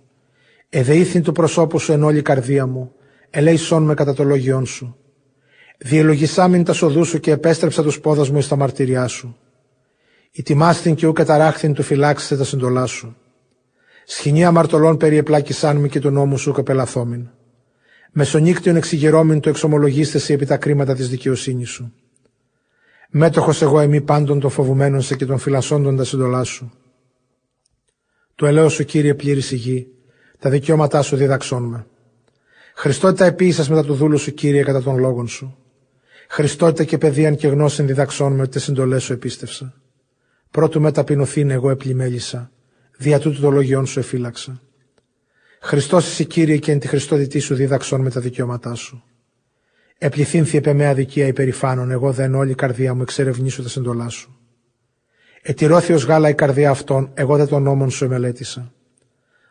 Εδεήθην 0.69 1.23
του 1.23 1.31
προσώπου 1.31 1.79
σου 1.79 1.91
εν 1.91 2.03
όλη 2.03 2.17
η 2.17 2.21
καρδία 2.21 2.65
μου, 2.65 2.91
ελέησόν 3.29 3.83
με 3.83 3.93
κατά 3.93 4.13
το 4.13 4.23
λόγιόν 4.23 4.65
σου. 4.65 4.95
Διελογισάμιν 5.77 6.63
τα 6.63 6.73
σοδού 6.73 7.03
σου 7.03 7.19
και 7.19 7.31
επέστρεψα 7.31 7.83
τους 7.83 7.99
πόδας 7.99 8.29
μου 8.29 8.37
εις 8.37 8.47
τα 8.47 8.55
μαρτυριά 8.55 9.07
σου. 9.07 9.37
Ητιμάστην 10.31 10.95
και 10.95 11.07
ου 11.07 11.11
καταράχθην 11.13 11.73
του 11.73 11.83
φυλάξεσαι 11.83 12.37
τα 12.37 12.43
συντολά 12.43 12.85
σου. 12.85 13.15
Σχοινή 14.05 14.45
αμαρτωλών 14.45 14.97
περιεπλάκησάν 14.97 15.77
μη 15.77 15.89
και 15.89 15.99
του 15.99 16.09
νόμου 16.09 16.37
σου 16.37 16.53
κοπελαθόμην. 16.53 17.29
Μεσονύκτιον 18.11 18.75
εξηγερώμην 18.75 19.39
το 19.39 19.49
εξομολογήστε 19.49 20.33
επί 20.33 20.45
τα 20.45 20.57
κρίματα 20.57 20.95
της 20.95 21.09
δικαιοσύνης 21.09 21.69
σου. 21.69 21.93
Μέτοχος 23.17 23.61
εγώ 23.61 23.79
εμεί 23.79 24.01
πάντων 24.01 24.39
των 24.39 24.49
φοβουμένων 24.49 25.01
σε 25.01 25.15
και 25.15 25.25
των 25.25 25.37
φυλασσόντων 25.37 25.95
τα 25.95 26.03
συντολά 26.03 26.43
σου. 26.43 26.71
Το 28.35 28.45
ελέος 28.45 28.73
σου 28.73 28.83
Κύριε 28.83 29.13
πλήρης 29.13 29.51
η 29.51 29.55
γη, 29.55 29.87
τα 30.39 30.49
δικαιώματά 30.49 31.01
σου 31.01 31.15
διδαξών 31.15 31.63
με. 31.63 31.85
Χριστότητα 32.75 33.25
επίησας 33.25 33.69
μετά 33.69 33.83
του 33.83 33.93
δούλου 33.93 34.17
σου 34.17 34.33
Κύριε 34.33 34.63
κατά 34.63 34.81
των 34.81 34.97
λόγων 34.97 35.27
σου. 35.27 35.57
Χριστότητα 36.27 36.83
και 36.83 36.97
παιδείαν 36.97 37.35
και 37.35 37.47
γνώσιν 37.47 37.87
διδαξών 37.87 38.33
με 38.33 38.41
ότι 38.41 38.51
τι 38.51 38.59
συντολέ 38.59 38.99
σου 38.99 39.13
επίστευσα. 39.13 39.73
Πρώτου 40.51 40.81
μεταπεινωθήν 40.81 41.49
εγώ 41.49 41.69
επλημέλησα, 41.69 42.51
δια 42.97 43.19
τούτου 43.19 43.41
το 43.41 43.49
λόγιόν 43.49 43.85
σου 43.85 43.99
εφύλαξα. 43.99 44.61
Χριστός 45.61 46.05
εσύ 46.07 46.25
Κύριε 46.25 46.57
και 46.57 46.71
εν 46.71 46.79
τη 46.79 46.87
Χριστόδητή 46.87 47.39
σου 47.39 47.55
δίδαξον 47.55 48.01
με 48.01 48.09
τα 48.09 48.19
δικαιώματά 48.19 48.73
σου. 48.73 49.03
Επληθύνθη 49.97 50.57
επ' 50.57 50.67
εμέ 50.67 50.87
αδικία 50.87 51.27
υπερηφάνων, 51.27 51.91
εγώ 51.91 52.11
δεν 52.11 52.35
όλη 52.35 52.51
η 52.51 52.55
καρδία 52.55 52.93
μου 52.93 53.01
εξερευνήσω 53.01 53.63
τα 53.63 53.69
συντολά 53.69 54.09
σου. 54.09 54.39
Ετηρώθη 55.41 55.93
ως 55.93 56.03
γάλα 56.03 56.29
η 56.29 56.33
καρδία 56.33 56.69
αυτών, 56.69 57.11
εγώ 57.13 57.37
δεν 57.37 57.47
των 57.47 57.63
νόμων 57.63 57.89
σου 57.89 58.05
εμελέτησα. 58.05 58.73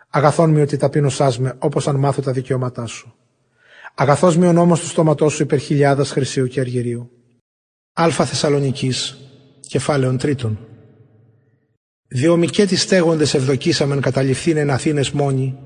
Αγαθόν 0.09 0.51
με 0.51 0.61
ότι 0.61 0.77
ταπείνωσάς 0.77 1.39
με, 1.39 1.55
όπως 1.59 1.89
αν 1.89 1.97
μάθω 1.97 2.23
τα 2.23 2.33
δικαιώματά 2.33 2.87
σου. 2.87 3.15
Αγαθός 3.95 4.37
με 4.37 4.49
ο 4.49 4.53
νόμος 4.53 4.81
του 4.81 4.87
στόματός 4.87 5.33
σου 5.33 5.43
υπερ 5.43 5.59
χιλιάδας 5.59 6.11
χρυσίου 6.11 6.47
και 6.47 6.61
αργυρίου. 6.61 7.11
Αλφα 7.93 8.25
Θεσσαλονικής, 8.25 9.19
κεφάλαιον 9.61 10.19
τρίτον. 10.19 10.59
Διομικέτι 12.09 12.77
στέγοντες 12.77 13.35
ευδοκίσαμεν 13.35 14.01
καταληφθήν 14.01 14.57
εν 14.57 14.71
Αθήνες 14.71 15.11
μόνοι 15.11 15.59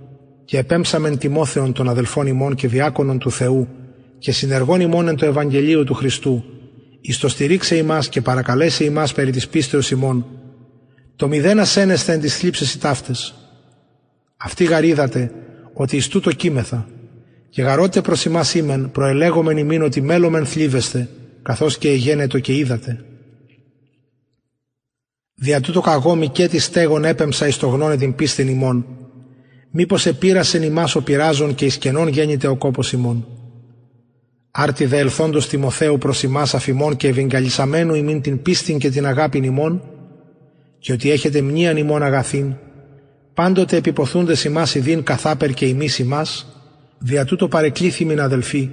και 0.45 0.59
επέμψαμεν 0.59 1.19
τιμόθεων 1.19 1.73
των 1.73 1.89
αδελφών 1.89 2.27
ημών 2.27 2.55
και 2.55 2.69
διάκονων 2.69 3.19
του 3.19 3.31
Θεού 3.31 3.69
και 4.19 4.33
συνεργών 4.33 4.81
ημών 4.81 5.09
εν 5.09 5.17
το 5.17 5.27
Ευαγγελίο 5.27 5.85
του 5.85 5.95
Χριστού 5.95 6.45
εις 7.01 7.19
το 7.19 7.29
στηρίξε 7.29 7.77
ημάς 7.77 8.09
και 8.09 8.21
παρακαλέσε 8.21 8.85
ημάς 8.85 9.13
περί 9.13 9.31
της 9.31 9.49
πίστεως 9.49 9.91
ημών 9.91 10.27
το 11.19 11.29
μηδέν 11.29 11.61
ασένεσθε 11.61 12.13
εν 12.13 12.21
τις 12.21 12.37
θλίψεις 12.37 12.75
οι 12.75 12.79
ταύτες. 12.79 13.35
Αυτή 14.37 14.65
γαρίδατε 14.65 15.33
ότι 15.73 15.97
εις 15.97 16.09
τούτο 16.09 16.33
κείμεθα 16.33 16.89
και 17.49 17.63
γαρότε 17.63 18.01
προς 18.01 18.25
ημάς 18.25 18.55
ήμεν 18.55 18.91
προελέγομεν 18.91 19.57
ημίν 19.57 19.83
ότι 19.83 20.01
μέλομεν 20.01 20.47
θλίβεστε 20.47 21.09
καθώς 21.43 21.79
και 21.79 21.89
εγένετο 21.89 22.39
και 22.39 22.57
είδατε. 22.57 23.05
Δια 25.35 25.61
τούτο 25.61 25.81
καγόμη 25.81 26.29
και 26.29 26.49
τη 26.49 26.59
στέγον 26.59 27.05
έπεμψα 27.05 27.47
εις 27.47 27.57
το 27.57 27.67
γνώνε 27.67 27.97
την 27.97 28.15
πίστην 28.15 28.49
ημών. 28.49 28.87
Μήπως 29.71 30.07
επήρασεν 30.07 30.63
ημάς 30.63 30.95
ο 30.95 31.03
πειράζων 31.03 31.55
και 31.55 31.65
εις 31.65 31.79
κενών 31.79 32.09
γέννηται 32.09 32.47
ο 32.47 32.57
κόπος 32.57 32.93
ημών. 32.93 33.27
Άρτη 34.51 34.85
δε 34.85 34.99
ελθόντος 34.99 35.49
Τιμοθέου 35.49 35.99
προς 35.99 36.23
ημάς 36.23 36.55
αφημών 36.55 36.97
και 36.97 37.09
ευηγκαλισαμένου 37.09 37.95
ημίν 37.95 38.21
την 38.21 38.43
πίστην 38.43 38.79
και 38.79 38.91
την 38.91 39.07
αγάπην 39.07 39.43
ημών, 39.43 39.83
και 40.79 40.93
ότι 40.93 41.11
έχετε 41.11 41.43
μνήαν 41.43 41.77
ημών 41.77 42.03
αγαθήν, 42.03 42.55
πάντοτε 43.35 43.77
επιποθούντες 43.77 44.45
ημάς 44.45 44.75
ιδίν 44.75 45.03
καθάπερ 45.03 45.53
και 45.53 45.67
ημείς 45.67 45.99
ημάς, 45.99 46.47
δια 46.99 47.25
τούτο 47.25 47.49
παρεκλήθημιν 47.49 48.21
αδελφοί, 48.21 48.71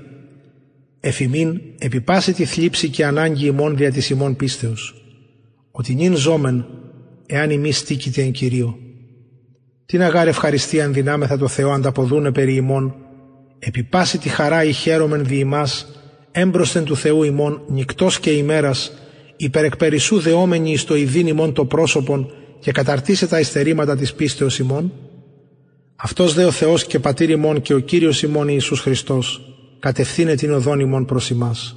εφημίν 1.00 1.62
επιπάσει 1.78 2.34
τη 2.34 2.46
θλίψη 2.46 2.90
και 2.90 3.06
ανάγκη 3.06 3.46
ημών 3.46 3.78
δια 3.78 3.92
της 3.92 4.10
ημών 4.10 4.36
πίστεως 4.36 5.00
ότι 5.78 5.96
νυν 5.96 6.16
ζώμεν 6.16 6.66
εάν 7.26 7.50
ημί 7.50 7.72
στήκητε 7.72 8.22
εν 8.22 8.32
Κυρίω. 8.32 8.78
Τι 9.86 9.98
να 9.98 10.08
γάρε 10.08 10.30
ευχαριστία 10.30 10.86
αν 10.86 10.94
δυνάμεθα 10.94 11.38
το 11.38 11.48
Θεό 11.48 11.72
ανταποδούνε 11.72 12.32
περί 12.32 12.56
ημών, 12.56 12.96
επιπάσει 13.68 14.18
τη 14.18 14.30
χαρά 14.30 14.64
η 14.64 14.72
χαίρομεν 14.72 15.26
δι 15.26 15.38
ημάς, 15.38 15.88
έμπροσθεν 16.32 16.84
του 16.84 16.96
Θεού 16.96 17.24
ημών, 17.24 17.62
νυκτός 17.68 18.20
και 18.20 18.30
ημέρας, 18.30 18.92
υπερεκπερισσού 19.36 20.20
δεόμενοι 20.20 20.72
εις 20.72 20.84
το 20.84 20.96
ειδήν 20.96 21.28
ημών 21.28 21.54
το 21.54 21.66
πρόσωπον 21.66 22.32
και 22.60 22.72
καταρτίσε 22.72 23.28
τα 23.28 23.40
ειστερήματα 23.40 23.96
της 23.96 24.14
πίστεως 24.14 24.60
ημών. 24.60 24.94
Αυτός 25.96 26.34
δε 26.34 26.46
ο 26.46 26.52
Θεός 26.52 26.86
και 26.86 27.00
πατήρ 27.00 27.30
ημών 27.30 27.62
και 27.62 27.74
ο 27.74 27.80
Κύριος 27.80 28.24
ημών 28.24 28.48
Ιησούς 28.48 28.80
Χριστός, 28.80 29.42
κατευθύνε 29.80 30.36
την 30.36 30.52
οδόν 30.52 30.80
ημών 30.80 31.06
προς 31.06 31.30
ημάς. 31.30 31.76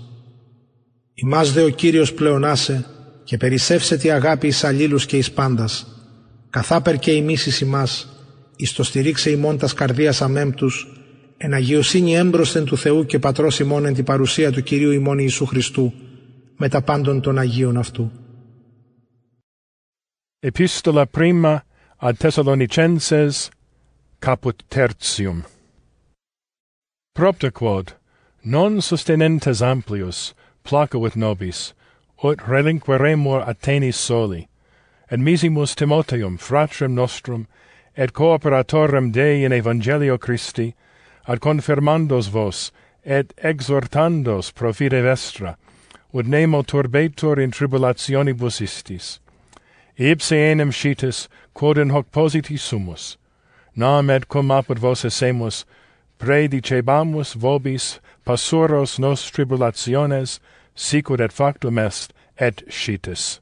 Ημάς 1.15 1.53
δε 1.53 1.63
ο 1.63 1.69
Κύριος 1.69 2.13
πλεονάσε, 2.13 2.87
και 3.25 3.37
περισσεύσε 3.37 3.97
τη 3.97 4.11
αγάπη 4.11 4.47
εις 4.47 4.65
αλλήλους 4.65 5.07
και 5.07 5.17
εις 5.17 5.31
πάντας, 5.31 5.87
καθάπερ 6.51 6.99
και 6.99 7.11
ημείς 7.11 7.47
εις 7.47 7.61
ημάς, 7.61 8.09
εις 8.57 8.73
το 8.73 8.83
στηρίξε 8.83 9.31
ημών 9.31 9.59
τας 9.59 9.75
καρδίας 9.75 10.23
αμέμπτους, 10.23 10.98
εν 11.41 11.55
αγιοσύνη 11.55 12.15
έμπροσθεν 12.15 12.65
του 12.65 12.77
Θεού 12.77 13.07
και 13.07 13.19
Πατρός 13.19 13.59
ημών 13.59 13.85
εν 13.85 13.95
την 13.95 14.05
παρουσία 14.05 14.53
του 14.53 14.63
Κυρίου 14.63 14.91
ημών 14.91 15.19
Ιησού 15.19 15.47
Χριστού, 15.47 15.93
με 16.57 16.69
τα 16.69 16.83
πάντων 16.83 17.21
των 17.21 17.39
Αγίων 17.39 17.77
αυτού. 17.77 18.13
Epistola 20.41 21.05
prima 21.19 21.65
ad 22.07 22.17
Thessalonicenses 22.23 23.51
caput 24.21 24.57
tertium. 24.69 25.39
Propter 27.19 27.51
quod, 27.61 27.87
non 28.57 28.73
sustenentes 28.81 29.59
amplius, 29.73 30.19
placavit 30.67 31.17
nobis, 31.17 31.59
ut 32.29 32.39
relinqueremur 32.53 33.41
Athenis 33.53 33.97
soli, 34.09 34.43
et 35.11 35.19
misimus 35.27 35.75
Timotheum, 35.75 36.35
fratrem 36.39 36.93
nostrum, 36.95 37.43
et 37.97 38.13
cooperatorem 38.13 39.07
Dei 39.13 39.45
in 39.45 39.53
Evangelio 39.53 40.17
Christi, 40.27 40.69
ad 41.29 41.41
confirmandos 41.41 42.29
vos, 42.31 42.73
et 43.05 43.35
exhortandos 43.37 44.51
pro 44.51 44.73
fide 44.73 45.03
vestra, 45.03 45.57
ut 46.13 46.27
nemo 46.27 46.63
turbetur 46.63 47.39
in 47.39 47.51
tribulationibus 47.51 48.63
istis. 48.65 49.19
Ipse 49.99 50.33
enem 50.33 50.73
scitis, 50.73 51.29
quod 51.53 51.77
in 51.77 51.91
hoc 51.91 52.11
positi 52.11 52.59
sumus, 52.59 53.19
nam 53.77 54.09
et 54.09 54.27
cum 54.29 54.49
apud 54.49 54.79
vos 54.79 55.05
essemus, 55.05 55.65
predicebamus 56.19 57.37
vobis 57.37 57.99
passuros 58.25 58.99
nos 58.99 59.31
tribulationes, 59.31 60.41
sicur 60.75 61.21
et 61.21 61.33
factum 61.33 61.79
est, 61.79 62.13
et 62.39 62.63
scitis. 62.69 63.41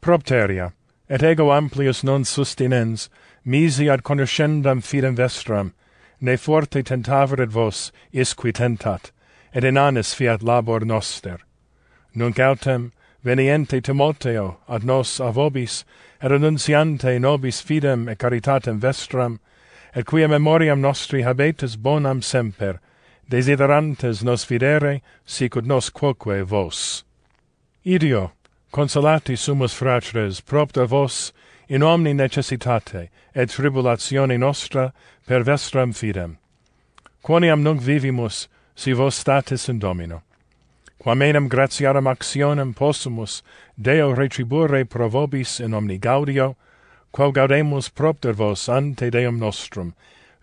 Propteria, 0.00 0.72
et 1.08 1.22
ego 1.22 1.50
amplius 1.50 2.02
non 2.02 2.24
sustinens, 2.24 3.10
misi 3.44 3.90
ad 3.90 4.02
conoscendam 4.02 4.80
fidem 4.80 5.16
vestram, 5.16 5.72
ne 6.20 6.36
forte 6.36 6.82
tentaverit 6.82 7.48
vos, 7.48 7.92
isqui 8.12 8.52
tentat, 8.52 9.10
et 9.54 9.64
inanis 9.64 10.14
fiat 10.14 10.42
labor 10.42 10.80
noster. 10.80 11.38
Nunc 12.14 12.38
autem, 12.38 12.92
veniente 13.24 13.80
Timoteo 13.82 14.58
ad 14.68 14.84
nos 14.84 15.20
a 15.20 15.32
vobis, 15.32 15.84
et 16.22 16.30
annunciante 16.30 17.18
nobis 17.18 17.62
fidem 17.62 18.08
et 18.08 18.18
caritatem 18.18 18.80
vestram, 18.80 19.38
et 19.94 20.06
quia 20.06 20.28
memoriam 20.28 20.80
nostri 20.80 21.22
habetis 21.22 21.76
bonam 21.76 22.22
semper, 22.22 22.78
desiderantes 23.28 24.22
nos 24.22 24.44
videre, 24.44 25.00
sicut 25.24 25.64
nos 25.64 25.90
quoque 25.90 26.44
vos. 26.44 27.04
Idio, 27.84 28.32
consolati 28.72 29.36
sumus 29.36 29.74
fratres, 29.74 30.40
propter 30.44 30.86
vos, 30.86 31.32
in 31.70 31.82
omni 31.82 32.12
necessitate 32.12 33.10
et 33.32 33.48
tribulatione 33.48 34.36
nostra 34.36 34.92
per 35.24 35.44
vestram 35.44 35.92
fidem. 35.92 36.36
Quoniam 37.22 37.62
nunc 37.62 37.80
vivimus, 37.80 38.48
si 38.74 38.92
vos 38.92 39.14
statis 39.14 39.68
in 39.68 39.78
Domino. 39.78 40.22
Quamenam 41.00 41.48
gratiarum 41.48 42.06
actionem 42.06 42.74
possumus, 42.74 43.42
Deo 43.80 44.12
retribure 44.12 44.84
pro 44.84 45.08
vobis 45.08 45.60
in 45.60 45.72
omni 45.72 45.96
gaudio, 45.98 46.56
quo 47.12 47.30
gaudemus 47.30 47.88
propter 47.88 48.32
vos 48.32 48.68
ante 48.68 49.08
Deum 49.08 49.38
nostrum, 49.38 49.94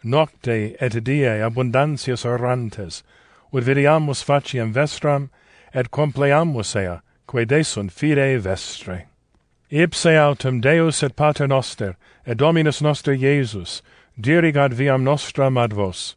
nocte 0.05 0.77
et 0.79 1.03
die 1.03 1.27
abundantias 1.43 2.23
orantes, 2.23 3.03
ut 3.51 3.65
vidiamus 3.65 4.23
faciem 4.23 4.71
vestram, 4.71 5.29
et 5.73 5.91
compleamus 5.91 6.73
ea, 6.75 7.01
quae 7.27 7.43
desunt 7.45 7.91
fide 7.91 8.39
vestre. 8.39 9.07
Ipse 9.69 10.05
autem 10.05 10.61
Deus 10.61 11.03
et 11.03 11.13
Pater 11.17 11.45
noster, 11.45 11.97
et 12.25 12.37
Dominus 12.37 12.81
noster 12.81 13.11
Iesus, 13.11 13.81
dirigat 14.17 14.71
viam 14.71 15.03
nostram 15.03 15.61
ad 15.61 15.73
vos. 15.73 16.15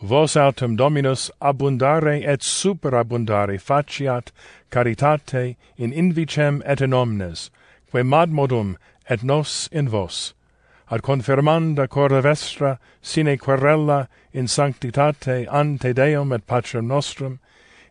Vos 0.00 0.36
autem 0.36 0.76
Dominus 0.76 1.32
abundare 1.42 2.22
et 2.24 2.42
superabundare 2.42 3.60
faciat 3.60 4.30
caritate 4.70 5.56
in 5.78 5.90
invicem 5.90 6.62
et 6.64 6.80
in 6.80 6.94
omnes, 6.94 7.50
quae 7.90 8.04
madmodum 8.04 8.76
et 9.08 9.24
nos 9.24 9.68
in 9.72 9.88
vos, 9.88 10.32
ad 10.92 11.02
confirmanda 11.02 11.88
corda 11.88 12.22
vestra 12.22 12.78
sine 13.02 13.36
querella 13.36 14.06
in 14.32 14.46
sanctitate 14.46 15.44
ante 15.52 15.92
Deum 15.92 16.32
et 16.32 16.46
Patrem 16.46 16.86
nostrum, 16.86 17.40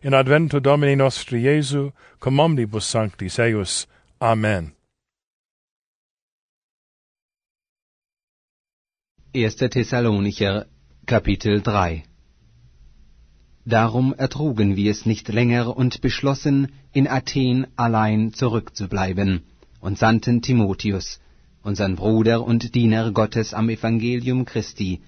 in 0.02 0.12
advento 0.12 0.58
Domini 0.58 0.94
nostri 0.94 1.42
Iesu, 1.42 1.92
cum 2.18 2.40
omnibus 2.40 2.86
sanctis 2.86 3.38
eius 3.38 3.86
Amen. 4.22 4.72
1. 9.34 9.56
Thessalonicher 9.56 10.66
Kapitel 11.06 11.62
3 11.62 12.02
Darum 13.64 14.12
ertrugen 14.12 14.76
wir 14.76 14.90
es 14.90 15.06
nicht 15.06 15.28
länger 15.30 15.74
und 15.74 16.02
beschlossen, 16.02 16.70
in 16.92 17.08
Athen 17.08 17.66
allein 17.76 18.34
zurückzubleiben, 18.34 19.40
und 19.80 19.96
sandten 19.96 20.42
Timotheus, 20.42 21.18
unseren 21.62 21.96
Bruder 21.96 22.44
und 22.44 22.74
Diener 22.74 23.12
Gottes 23.12 23.54
am 23.54 23.70
Evangelium 23.70 24.44
Christi, 24.44 25.00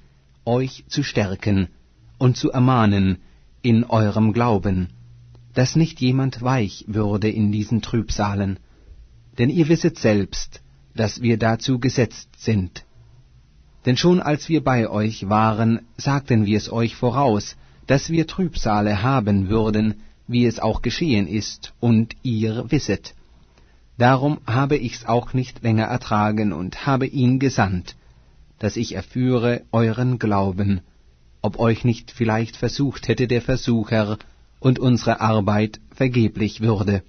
euch 0.46 0.86
zu 0.88 1.02
stärken 1.02 1.68
und 2.16 2.38
zu 2.38 2.50
ermahnen 2.50 3.18
in 3.60 3.84
eurem 3.84 4.32
Glauben, 4.32 4.88
dass 5.52 5.76
nicht 5.76 6.00
jemand 6.00 6.40
weich 6.40 6.86
würde 6.88 7.28
in 7.28 7.52
diesen 7.52 7.82
Trübsalen. 7.82 8.58
Denn 9.38 9.50
ihr 9.50 9.68
wisset 9.68 9.98
selbst, 9.98 10.60
dass 10.94 11.22
wir 11.22 11.38
dazu 11.38 11.78
gesetzt 11.78 12.28
sind. 12.38 12.84
Denn 13.86 13.96
schon 13.96 14.20
als 14.20 14.48
wir 14.48 14.62
bei 14.62 14.88
euch 14.88 15.28
waren, 15.28 15.80
sagten 15.96 16.46
wir 16.46 16.56
es 16.56 16.70
euch 16.70 16.94
voraus, 16.94 17.56
dass 17.86 18.10
wir 18.10 18.26
Trübsale 18.26 19.02
haben 19.02 19.48
würden, 19.48 20.02
wie 20.28 20.46
es 20.46 20.60
auch 20.60 20.82
geschehen 20.82 21.26
ist, 21.26 21.72
und 21.80 22.14
ihr 22.22 22.70
wisset. 22.70 23.14
Darum 23.98 24.38
habe 24.46 24.76
ich's 24.76 25.04
auch 25.04 25.34
nicht 25.34 25.62
länger 25.62 25.84
ertragen 25.84 26.52
und 26.52 26.86
habe 26.86 27.06
ihn 27.06 27.38
gesandt, 27.38 27.96
dass 28.58 28.76
ich 28.76 28.94
erführe 28.94 29.62
euren 29.72 30.18
Glauben, 30.18 30.80
ob 31.42 31.58
euch 31.58 31.84
nicht 31.84 32.10
vielleicht 32.10 32.56
versucht 32.56 33.08
hätte 33.08 33.26
der 33.26 33.42
Versucher 33.42 34.18
und 34.60 34.78
unsere 34.78 35.20
Arbeit 35.20 35.80
vergeblich 35.90 36.60
würde. 36.60 37.02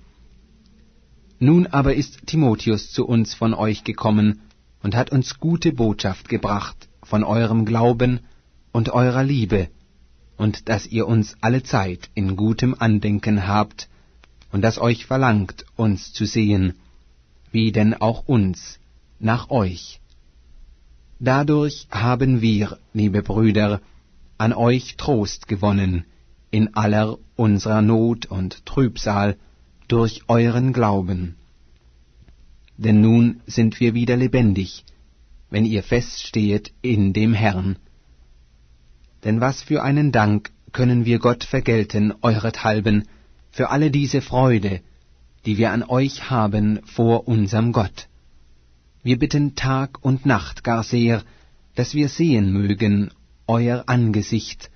Nun 1.44 1.68
aber 1.68 1.94
ist 1.94 2.26
Timotheus 2.26 2.94
zu 2.94 3.06
uns 3.06 3.34
von 3.34 3.54
euch 3.54 3.84
gekommen 3.84 4.40
und 4.82 4.96
hat 4.96 5.12
uns 5.12 5.42
gute 5.42 5.74
Botschaft 5.74 6.30
gebracht 6.30 6.88
von 7.04 7.26
eurem 7.26 7.66
Glauben 7.66 8.22
und 8.72 8.92
eurer 8.92 9.26
Liebe, 9.26 9.68
und 10.38 10.70
dass 10.70 10.88
ihr 10.88 11.06
uns 11.06 11.36
alle 11.42 11.62
Zeit 11.62 12.10
in 12.16 12.38
gutem 12.38 12.74
Andenken 12.80 13.46
habt, 13.46 13.90
und 14.54 14.62
dass 14.62 14.78
euch 14.80 15.06
verlangt, 15.06 15.66
uns 15.76 16.14
zu 16.14 16.24
sehen, 16.26 16.76
wie 17.52 17.74
denn 17.74 17.94
auch 17.94 18.26
uns, 18.26 18.80
nach 19.20 19.50
euch. 19.50 20.00
Dadurch 21.20 21.88
haben 21.92 22.40
wir, 22.40 22.78
liebe 22.94 23.22
Brüder, 23.22 23.82
an 24.38 24.54
euch 24.54 24.96
Trost 24.96 25.50
gewonnen, 25.50 26.06
in 26.52 26.74
aller 26.74 27.18
unserer 27.36 27.82
Not 27.82 28.28
und 28.28 28.66
Trübsal, 28.66 29.36
durch 29.88 30.22
euren 30.28 30.74
Glauben. 30.74 31.36
Denn 32.78 33.02
nun 33.02 33.42
sind 33.46 33.80
wir 33.80 33.94
wieder 33.94 34.18
lebendig, 34.18 34.86
wenn 35.50 35.66
ihr 35.66 35.84
feststehet 35.84 36.72
in 36.82 37.14
dem 37.14 37.34
Herrn. 37.34 37.78
Denn 39.24 39.40
was 39.40 39.62
für 39.62 39.84
einen 39.84 40.12
Dank 40.12 40.52
können 40.72 41.06
wir 41.06 41.20
Gott 41.20 41.44
vergelten, 41.44 42.14
eurethalben, 42.22 43.08
für 43.52 43.70
alle 43.70 43.92
diese 43.92 44.22
Freude, 44.22 44.82
die 45.46 45.58
wir 45.58 45.72
an 45.72 45.84
euch 45.84 46.30
haben 46.30 46.80
vor 46.86 47.28
unserem 47.28 47.72
Gott. 47.72 48.08
Wir 49.04 49.20
bitten 49.20 49.56
Tag 49.56 50.04
und 50.04 50.26
Nacht 50.26 50.64
gar 50.64 50.84
sehr, 50.84 51.24
dass 51.76 51.94
wir 51.94 52.10
sehen 52.10 52.52
mögen 52.52 53.12
euer 53.48 53.84
Angesicht 53.88 54.72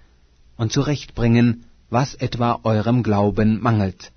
und 0.58 0.72
zurechtbringen, 0.72 1.63
was 1.89 2.13
etwa 2.15 2.60
eurem 2.63 3.02
Glauben 3.04 3.62
mangelt. 3.62 4.12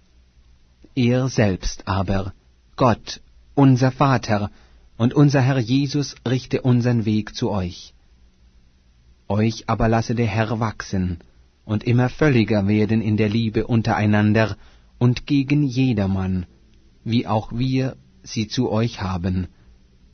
Er 1.02 1.30
selbst 1.30 1.88
aber, 1.88 2.34
Gott, 2.76 3.22
unser 3.54 3.90
Vater 3.90 4.50
und 4.98 5.14
unser 5.14 5.40
Herr 5.40 5.58
Jesus 5.58 6.14
richte 6.28 6.60
unseren 6.60 7.06
Weg 7.06 7.34
zu 7.34 7.50
euch. 7.50 7.94
Euch 9.26 9.64
aber 9.66 9.88
lasse 9.88 10.14
der 10.14 10.26
Herr 10.26 10.60
wachsen 10.60 11.20
und 11.64 11.84
immer 11.84 12.10
völliger 12.10 12.68
werden 12.68 13.00
in 13.00 13.16
der 13.16 13.30
Liebe 13.30 13.66
untereinander 13.66 14.58
und 14.98 15.26
gegen 15.26 15.62
jedermann, 15.62 16.44
wie 17.02 17.26
auch 17.26 17.50
wir 17.50 17.96
sie 18.22 18.46
zu 18.46 18.70
euch 18.70 19.00
haben, 19.00 19.48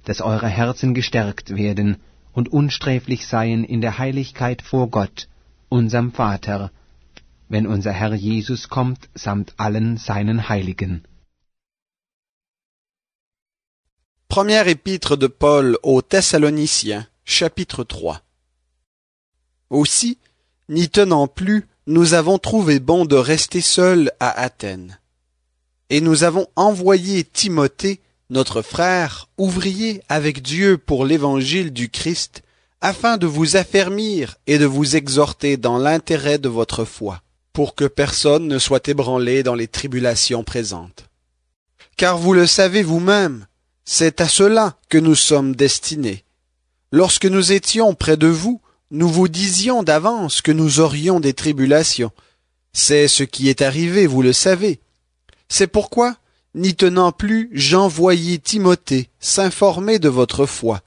dass 0.05 0.20
eure 0.20 0.49
Herzen 0.49 0.94
gestärkt 0.94 1.57
werden 1.57 1.96
und 2.33 2.49
unsträflich 2.49 3.27
seien 3.27 3.64
in 3.64 3.81
der 3.81 3.99
Heiligkeit 3.99 4.62
vor 4.62 4.88
Gott, 4.88 5.27
unserem 5.68 6.12
Vater, 6.12 6.70
wenn 7.49 7.67
unser 7.67 7.93
Herr 7.93 8.15
Jesus 8.15 8.69
kommt 8.69 9.09
samt 9.15 9.55
allen 9.57 9.97
seinen 9.97 10.49
Heiligen. 10.49 11.03
Première 14.29 14.69
épître 14.69 15.17
de 15.17 15.29
Paul 15.29 15.79
aux 15.83 16.03
Thessaloniciens, 16.03 17.07
chapitre 17.25 17.85
3. 17.85 18.21
Aussi, 19.71 20.19
n'y 20.69 20.89
tenant 20.89 21.29
plus, 21.29 21.67
nous 21.87 22.15
avons 22.15 22.39
trouvé 22.39 22.81
bon 22.81 23.05
de 23.05 23.17
rester 23.17 23.61
seuls 23.61 24.11
à 24.19 24.31
Athènes. 24.31 24.99
Et 25.91 26.01
nous 26.01 26.25
avons 26.25 26.49
envoyé 26.57 27.23
Timothée, 27.23 28.01
notre 28.29 28.63
frère, 28.63 29.29
ouvrier 29.39 30.03
avec 30.09 30.43
Dieu 30.43 30.77
pour 30.77 31.05
l'évangile 31.05 31.73
du 31.73 31.89
Christ, 31.89 32.43
afin 32.81 33.17
de 33.19 33.27
vous 33.27 33.57
affermir 33.57 34.37
et 34.49 34.59
de 34.59 34.67
vous 34.67 34.97
exhorter 34.97 35.57
dans 35.57 35.79
l'intérêt 35.79 36.39
de 36.39 36.49
votre 36.49 36.85
foi, 36.85 37.23
pour 37.57 37.75
que 37.75 37.87
personne 37.87 38.49
ne 38.49 38.59
soit 38.59 38.87
ébranlé 38.87 39.42
dans 39.42 39.55
les 39.55 39.66
tribulations 39.66 40.45
présentes. 40.45 41.09
Car 41.97 42.19
vous 42.19 42.35
le 42.35 42.47
savez 42.47 42.83
vous-même, 42.83 43.47
c'est 43.87 44.21
à 44.21 44.29
cela 44.29 44.77
que 44.90 44.99
nous 44.99 45.14
sommes 45.14 45.57
destinés. 45.57 46.25
Lorsque 46.92 47.25
nous 47.25 47.53
étions 47.53 47.95
près 47.95 48.19
de 48.19 48.27
vous, 48.27 48.61
nous 48.90 49.09
vous 49.09 49.29
disions 49.29 49.83
d'avance 49.83 50.42
que 50.42 50.53
nous 50.53 50.81
aurions 50.81 51.19
des 51.19 51.33
tribulations. 51.33 52.11
C'est 52.75 53.09
ce 53.09 53.23
qui 53.23 53.49
est 53.49 53.62
arrivé, 53.62 54.07
vous 54.07 54.21
le 54.21 54.35
savez. 54.35 54.79
C'est 55.49 55.66
pourquoi, 55.66 56.14
n'y 56.55 56.75
tenant 56.75 57.11
plus, 57.11 57.49
j'envoyai 57.55 58.38
Timothée 58.38 59.09
s'informer 59.19 59.99
de 59.99 60.11
votre 60.11 60.45
foi, 60.45 60.83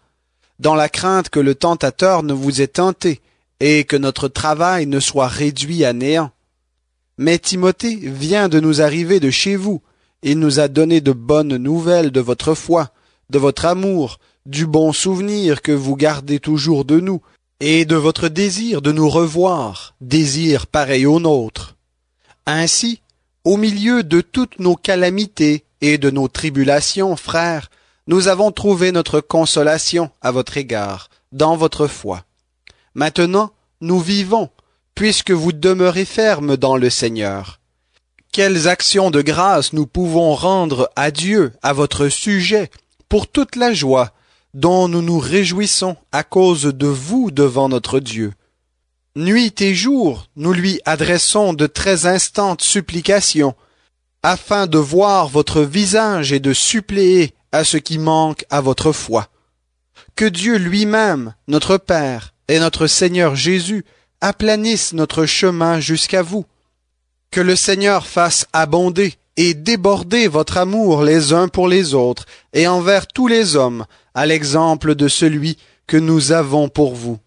dans 0.60 0.76
la 0.76 0.88
crainte 0.88 1.30
que 1.30 1.40
le 1.40 1.56
tentateur 1.56 2.22
ne 2.22 2.34
vous 2.34 2.62
ait 2.62 2.68
tenté, 2.68 3.22
et 3.60 3.86
que 3.86 3.98
notre 3.98 4.28
travail 4.28 4.86
ne 4.86 5.00
soit 5.00 5.30
réduit 5.30 5.84
à 5.84 5.94
néant. 5.94 6.32
Mais 7.22 7.38
Timothée 7.38 7.98
vient 7.98 8.48
de 8.48 8.62
nous 8.62 8.82
arriver 8.82 9.20
de 9.20 9.30
chez 9.30 9.58
vous, 9.58 9.82
il 10.24 10.40
nous 10.40 10.62
a 10.62 10.70
donné 10.70 11.02
de 11.02 11.12
bonnes 11.12 11.58
nouvelles 11.58 12.12
de 12.12 12.22
votre 12.22 12.54
foi, 12.54 12.92
de 13.30 13.38
votre 13.38 13.66
amour, 13.66 14.20
du 14.46 14.66
bon 14.66 14.94
souvenir 14.94 15.62
que 15.62 15.74
vous 15.74 15.98
gardez 15.98 16.40
toujours 16.40 16.86
de 16.86 17.02
nous, 17.02 17.22
et 17.60 17.84
de 17.84 17.98
votre 17.98 18.30
désir 18.30 18.82
de 18.82 18.94
nous 18.94 19.10
revoir, 19.10 19.96
désir 20.00 20.66
pareil 20.66 21.06
au 21.06 21.20
nôtre. 21.20 21.76
Ainsi, 22.46 23.02
au 23.44 23.58
milieu 23.58 24.02
de 24.02 24.22
toutes 24.22 24.58
nos 24.60 24.78
calamités 24.78 25.66
et 25.82 25.98
de 25.98 26.10
nos 26.10 26.30
tribulations, 26.30 27.18
frères, 27.18 27.70
nous 28.08 28.30
avons 28.30 28.54
trouvé 28.54 28.94
notre 28.94 29.20
consolation 29.20 30.10
à 30.22 30.32
votre 30.32 30.56
égard, 30.56 31.10
dans 31.34 31.58
votre 31.58 31.88
foi. 31.88 32.24
Maintenant, 32.96 33.52
nous 33.82 34.00
vivons, 34.00 34.50
puisque 35.00 35.32
vous 35.32 35.54
demeurez 35.54 36.04
fermes 36.04 36.58
dans 36.58 36.76
le 36.76 36.90
Seigneur. 36.90 37.62
Quelles 38.34 38.68
actions 38.68 39.12
de 39.12 39.22
grâce 39.22 39.72
nous 39.72 39.88
pouvons 39.88 40.36
rendre 40.36 40.90
à 40.98 41.10
Dieu 41.10 41.54
à 41.62 41.72
votre 41.72 42.10
sujet 42.10 42.70
pour 43.08 43.32
toute 43.32 43.56
la 43.56 43.74
joie 43.74 44.12
dont 44.54 44.90
nous 44.90 45.02
nous 45.02 45.20
réjouissons 45.20 45.96
à 46.12 46.26
cause 46.26 46.64
de 46.64 46.88
vous 46.88 47.32
devant 47.32 47.70
notre 47.70 48.02
Dieu. 48.02 48.34
Nuit 49.16 49.62
et 49.62 49.74
jour, 49.74 50.28
nous 50.36 50.52
lui 50.52 50.82
adressons 50.84 51.54
de 51.54 51.66
très 51.66 52.06
instantes 52.06 52.62
supplications, 52.62 53.56
afin 54.22 54.68
de 54.68 54.80
voir 54.80 55.30
votre 55.30 55.62
visage 55.62 56.34
et 56.34 56.42
de 56.42 56.52
suppléer 56.52 57.34
à 57.54 57.64
ce 57.64 57.78
qui 57.78 58.00
manque 58.00 58.44
à 58.50 58.60
votre 58.60 58.92
foi. 58.92 59.30
Que 60.18 60.26
Dieu 60.26 60.58
lui-même, 60.58 61.36
notre 61.48 61.78
Père 61.78 62.34
et 62.50 62.60
notre 62.60 62.86
Seigneur 62.86 63.38
Jésus, 63.38 63.86
aplanissent 64.21 64.93
notre 64.93 65.27
chemin 65.27 65.81
jusqu'à 65.81 66.23
vous. 66.23 66.47
Que 67.31 67.41
le 67.41 67.57
Seigneur 67.57 68.07
fasse 68.07 68.47
abonder 68.53 69.15
et 69.37 69.55
déborder 69.55 70.29
votre 70.29 70.57
amour 70.59 71.03
les 71.03 71.33
uns 71.33 71.49
pour 71.49 71.69
les 71.69 71.95
autres 71.95 72.27
et 72.53 72.67
envers 72.69 73.07
tous 73.07 73.27
les 73.27 73.57
hommes, 73.57 73.85
à 74.15 74.27
l'exemple 74.27 74.95
de 74.95 75.09
celui 75.09 75.59
que 75.87 75.97
nous 75.97 76.33
avons 76.33 76.69
pour 76.69 76.95
vous. 76.95 77.19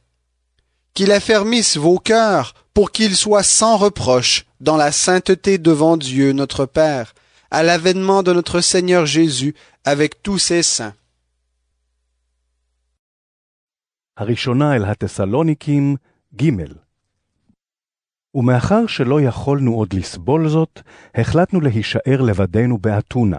Qu'il 0.93 1.11
affermisse 1.11 1.77
vos 1.77 1.99
cœurs 1.99 2.53
pour 2.73 2.91
qu'ils 2.91 3.15
soient 3.15 3.43
sans 3.43 3.77
reproche 3.77 4.45
dans 4.61 4.77
la 4.77 4.91
sainteté 4.91 5.57
devant 5.57 5.97
Dieu 5.97 6.31
notre 6.31 6.65
Père, 6.65 7.13
à 7.51 7.63
l'avènement 7.63 8.23
de 8.23 8.33
notre 8.33 8.61
Seigneur 8.61 9.05
Jésus 9.05 9.55
avec 9.83 10.23
tous 10.23 10.39
ses 10.39 10.63
saints. 10.63 10.93
הראשונה 14.17 14.75
אל 14.75 14.85
התסלוניקים, 14.85 15.95
ג' 16.36 16.50
ומאחר 18.34 18.86
שלא 18.86 19.20
יכולנו 19.20 19.74
עוד 19.74 19.92
לסבול 19.92 20.48
זאת, 20.48 20.80
החלטנו 21.14 21.60
להישאר 21.60 22.20
לבדנו 22.20 22.78
באתונה, 22.78 23.36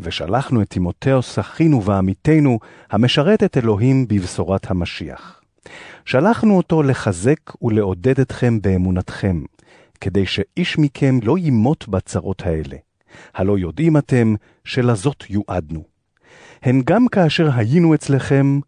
ושלחנו 0.00 0.62
את 0.62 0.70
תימותאוס 0.70 1.38
אחינו 1.38 1.84
ועמיתנו, 1.84 2.58
המשרת 2.90 3.42
את 3.42 3.56
אלוהים 3.56 4.08
בבשורת 4.08 4.70
המשיח. 4.70 5.42
שלחנו 6.04 6.56
אותו 6.56 6.82
לחזק 6.82 7.62
ולעודד 7.62 8.20
אתכם 8.20 8.60
באמונתכם, 8.60 9.42
כדי 10.00 10.26
שאיש 10.26 10.78
מכם 10.78 11.18
לא 11.22 11.38
ימות 11.38 11.88
בצרות 11.88 12.42
האלה. 12.46 12.76
הלא 13.34 13.58
יודעים 13.58 13.96
אתם 13.96 14.34
שלזאת 14.64 15.24
יועדנו. 15.30 15.84
הן 16.62 16.82
גם 16.84 17.08
כאשר 17.08 17.50
היינו 17.54 17.94
אצלכם, 17.94 18.60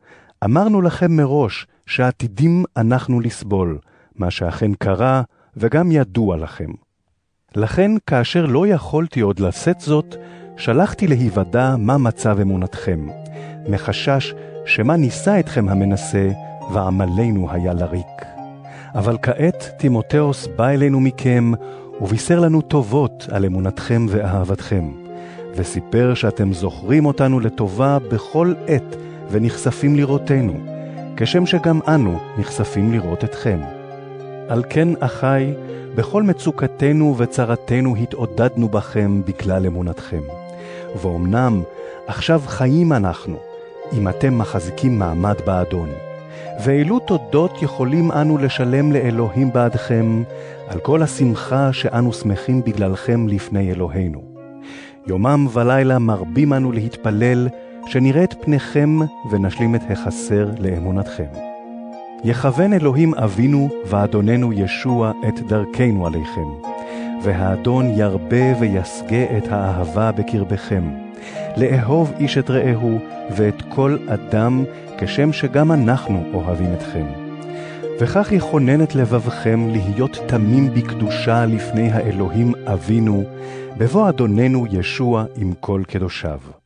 אמרנו 0.45 0.83
לכם 0.83 1.17
מראש 1.17 1.67
שעתידים 1.87 2.65
אנחנו 2.77 3.21
לסבול, 3.21 3.79
מה 4.17 4.31
שאכן 4.31 4.75
קרה, 4.75 5.23
וגם 5.57 5.93
ידוע 5.93 6.37
לכם. 6.37 6.71
לכן, 7.57 7.91
כאשר 8.07 8.47
לא 8.47 8.67
יכולתי 8.67 9.21
עוד 9.21 9.41
לשאת 9.41 9.81
זאת, 9.81 10.17
שלחתי 10.57 11.07
להיוודע 11.07 11.75
מה 11.79 11.99
מצב 11.99 12.41
אמונתכם, 12.41 13.09
מחשש 13.69 14.35
שמה 14.67 14.97
נישא 14.97 15.41
אתכם 15.41 15.69
המנסה, 15.69 16.31
ועמלנו 16.73 17.51
היה 17.51 17.75
לריק. 17.75 18.25
אבל 18.95 19.19
כעת 19.23 19.75
תימותאוס 19.79 20.49
בא 20.57 20.69
אלינו 20.69 21.01
מכם, 21.01 21.53
ובישר 22.01 22.41
לנו 22.41 22.61
טובות 22.61 23.29
על 23.31 23.45
אמונתכם 23.45 24.07
ואהבתכם, 24.09 24.85
וסיפר 25.57 26.15
שאתם 26.15 26.53
זוכרים 26.53 27.07
אותנו 27.07 27.41
לטובה 27.41 27.99
בכל 27.99 28.55
עת, 28.67 28.97
ונחשפים 29.31 29.97
לראותנו, 29.97 30.74
כשם 31.17 31.47
שגם 31.47 31.81
אנו 31.89 32.19
נכספים 32.39 32.93
לראות 32.93 33.25
אתכם. 33.25 33.59
על 34.49 34.63
כן, 34.71 34.89
אחי, 35.01 35.53
בכל 35.95 36.23
מצוקתנו 36.23 37.15
וצרתנו 37.19 37.97
התעודדנו 37.97 38.69
בכם 38.69 39.23
בגלל 39.25 39.67
אמונתכם. 39.67 40.23
ואומנם 41.03 41.63
עכשיו 42.07 42.43
חיים 42.47 42.93
אנחנו, 42.93 43.37
אם 43.93 44.09
אתם 44.09 44.39
מחזיקים 44.39 44.99
מעמד 44.99 45.35
באדון. 45.47 45.89
ואילו 46.65 46.99
תודות 46.99 47.63
יכולים 47.63 48.13
אנו 48.13 48.39
לשלם 48.39 48.93
לאלוהים 48.93 49.53
בעדכם, 49.53 50.23
על 50.69 50.79
כל 50.81 51.03
השמחה 51.03 51.73
שאנו 51.73 52.13
שמחים 52.13 52.63
בגללכם 52.65 53.29
לפני 53.29 53.71
אלוהינו. 53.73 54.23
יומם 55.07 55.47
ולילה 55.53 55.99
מרבים 55.99 56.53
אנו 56.53 56.73
להתפלל, 56.73 57.49
שנראה 57.87 58.25
את 58.25 58.35
פניכם 58.45 58.99
ונשלים 59.31 59.75
את 59.75 59.81
החסר 59.91 60.51
לאמונתכם. 60.59 61.55
יכוון 62.25 62.73
אלוהים 62.73 63.15
אבינו 63.15 63.69
ואדוננו 63.87 64.53
ישוע 64.53 65.13
את 65.29 65.41
דרכנו 65.41 66.07
עליכם, 66.07 66.47
והאדון 67.23 67.91
ירבה 67.97 68.59
ויסגה 68.61 69.25
את 69.39 69.49
האהבה 69.51 70.13
בקרבכם, 70.13 70.83
לאהוב 71.57 72.13
איש 72.19 72.39
את 72.39 72.51
רעהו 72.51 72.99
ואת 73.31 73.63
כל 73.69 73.97
אדם, 74.07 74.65
כשם 74.99 75.33
שגם 75.33 75.73
אנחנו 75.73 76.25
אוהבים 76.35 76.75
אתכם. 76.75 77.07
וכך 78.01 78.33
יכונן 78.33 78.83
את 78.83 78.95
לבבכם 78.95 79.69
להיות 79.71 80.19
תמים 80.27 80.75
בקדושה 80.75 81.47
לפני 81.47 81.93
האלוהים 81.93 82.53
אבינו, 82.67 83.25
בבוא 83.79 84.09
אדוננו 84.09 84.67
ישוע 84.71 85.25
עם 85.37 85.53
כל 85.61 85.83
קדושיו. 85.89 86.64